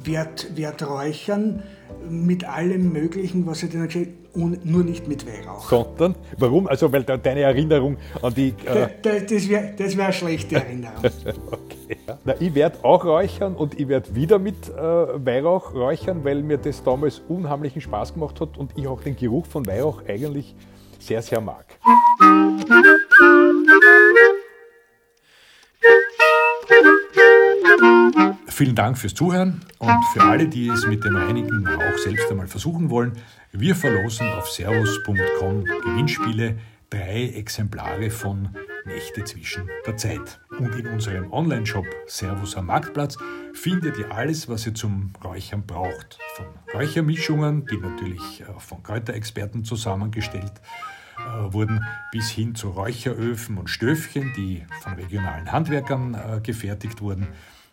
werde 0.04 0.56
werd 0.56 0.88
räuchern 0.88 1.62
mit 2.08 2.44
allem 2.44 2.92
Möglichen, 2.92 3.46
was 3.46 3.62
ich 3.62 3.70
dann 3.70 3.86
gesagt 3.86 4.08
und 4.34 4.64
nur 4.64 4.82
nicht 4.82 5.06
mit 5.08 5.26
Weihrauch. 5.26 5.68
Sondern? 5.68 6.14
Warum? 6.38 6.66
Also, 6.66 6.92
weil 6.92 7.04
deine 7.04 7.40
Erinnerung 7.40 7.98
an 8.22 8.34
die. 8.34 8.48
Äh 8.64 8.88
da, 9.02 9.18
das 9.20 9.48
wäre 9.48 9.74
das 9.76 9.96
wär 9.96 10.04
eine 10.06 10.12
schlechte 10.12 10.56
Erinnerung. 10.56 11.04
okay. 11.50 11.96
Na, 12.24 12.34
ich 12.40 12.54
werde 12.54 12.82
auch 12.82 13.04
räuchern 13.04 13.54
und 13.54 13.78
ich 13.78 13.88
werde 13.88 14.14
wieder 14.14 14.38
mit 14.38 14.68
äh, 14.68 14.72
Weihrauch 14.72 15.74
räuchern, 15.74 16.24
weil 16.24 16.42
mir 16.42 16.58
das 16.58 16.82
damals 16.82 17.20
unheimlichen 17.28 17.82
Spaß 17.82 18.14
gemacht 18.14 18.40
hat 18.40 18.56
und 18.56 18.72
ich 18.76 18.86
auch 18.86 19.02
den 19.02 19.16
Geruch 19.16 19.46
von 19.46 19.66
Weihrauch 19.66 20.02
eigentlich 20.08 20.54
sehr, 20.98 21.20
sehr 21.20 21.40
mag. 21.40 21.66
Vielen 28.52 28.74
Dank 28.74 28.98
fürs 28.98 29.14
Zuhören 29.14 29.62
und 29.78 30.04
für 30.12 30.22
alle, 30.22 30.46
die 30.46 30.68
es 30.68 30.86
mit 30.86 31.02
dem 31.04 31.16
Reinigen 31.16 31.66
auch 31.66 31.98
selbst 31.98 32.30
einmal 32.30 32.46
versuchen 32.46 32.90
wollen. 32.90 33.14
Wir 33.50 33.74
verlosen 33.74 34.28
auf 34.28 34.50
servus.com 34.50 35.64
Gewinnspiele 35.64 36.58
drei 36.90 37.30
Exemplare 37.34 38.10
von 38.10 38.50
Nächte 38.84 39.24
zwischen 39.24 39.70
der 39.86 39.96
Zeit. 39.96 40.38
Und 40.58 40.74
in 40.74 40.86
unserem 40.86 41.32
Online-Shop 41.32 41.86
Servus 42.06 42.54
am 42.54 42.66
Marktplatz 42.66 43.16
findet 43.54 43.96
ihr 43.96 44.12
alles, 44.12 44.50
was 44.50 44.66
ihr 44.66 44.74
zum 44.74 45.14
Räuchern 45.24 45.64
braucht. 45.66 46.18
Von 46.36 46.46
Räuchermischungen, 46.74 47.64
die 47.66 47.78
natürlich 47.78 48.42
äh, 48.42 48.44
von 48.58 48.82
Kräuterexperten 48.82 49.64
zusammengestellt 49.64 50.60
äh, 51.16 51.52
wurden, 51.54 51.82
bis 52.12 52.28
hin 52.28 52.54
zu 52.54 52.68
Räucheröfen 52.68 53.56
und 53.56 53.70
Stöfchen, 53.70 54.30
die 54.36 54.66
von 54.82 54.92
regionalen 54.92 55.50
Handwerkern 55.50 56.14
äh, 56.14 56.40
gefertigt 56.42 57.00
wurden 57.00 57.28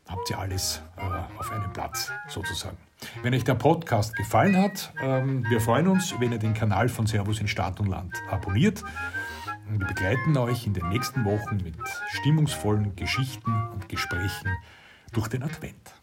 habt 0.10 0.30
ihr 0.30 0.40
alles 0.40 0.82
äh, 0.98 1.02
auf 1.40 1.52
einem 1.52 1.72
Platz 1.72 2.12
sozusagen. 2.28 2.78
Wenn 3.22 3.34
euch 3.34 3.44
der 3.44 3.56
Podcast 3.56 4.16
gefallen 4.16 4.58
hat, 4.58 4.92
ähm, 5.02 5.46
wir 5.50 5.62
freuen 5.62 5.88
uns, 5.88 6.14
wenn 6.20 6.32
ihr 6.32 6.40
den 6.40 6.54
Kanal 6.54 6.90
von 6.90 7.08
Servus 7.08 7.40
in 7.40 7.48
Stadt 7.48 7.80
und 7.80 7.88
Land 7.88 8.14
abonniert. 8.30 8.84
Wir 9.70 9.88
begleiten 9.88 10.36
euch 10.38 10.66
in 10.66 10.74
den 10.74 10.90
nächsten 10.90 11.24
Wochen 11.26 11.58
mit 11.58 11.78
stimmungsvollen 12.10 12.96
Geschichten 12.96 13.54
und 13.72 13.88
Gesprächen 13.88 14.50
durch 15.14 15.28
den 15.28 15.44
Advent. 15.44 15.94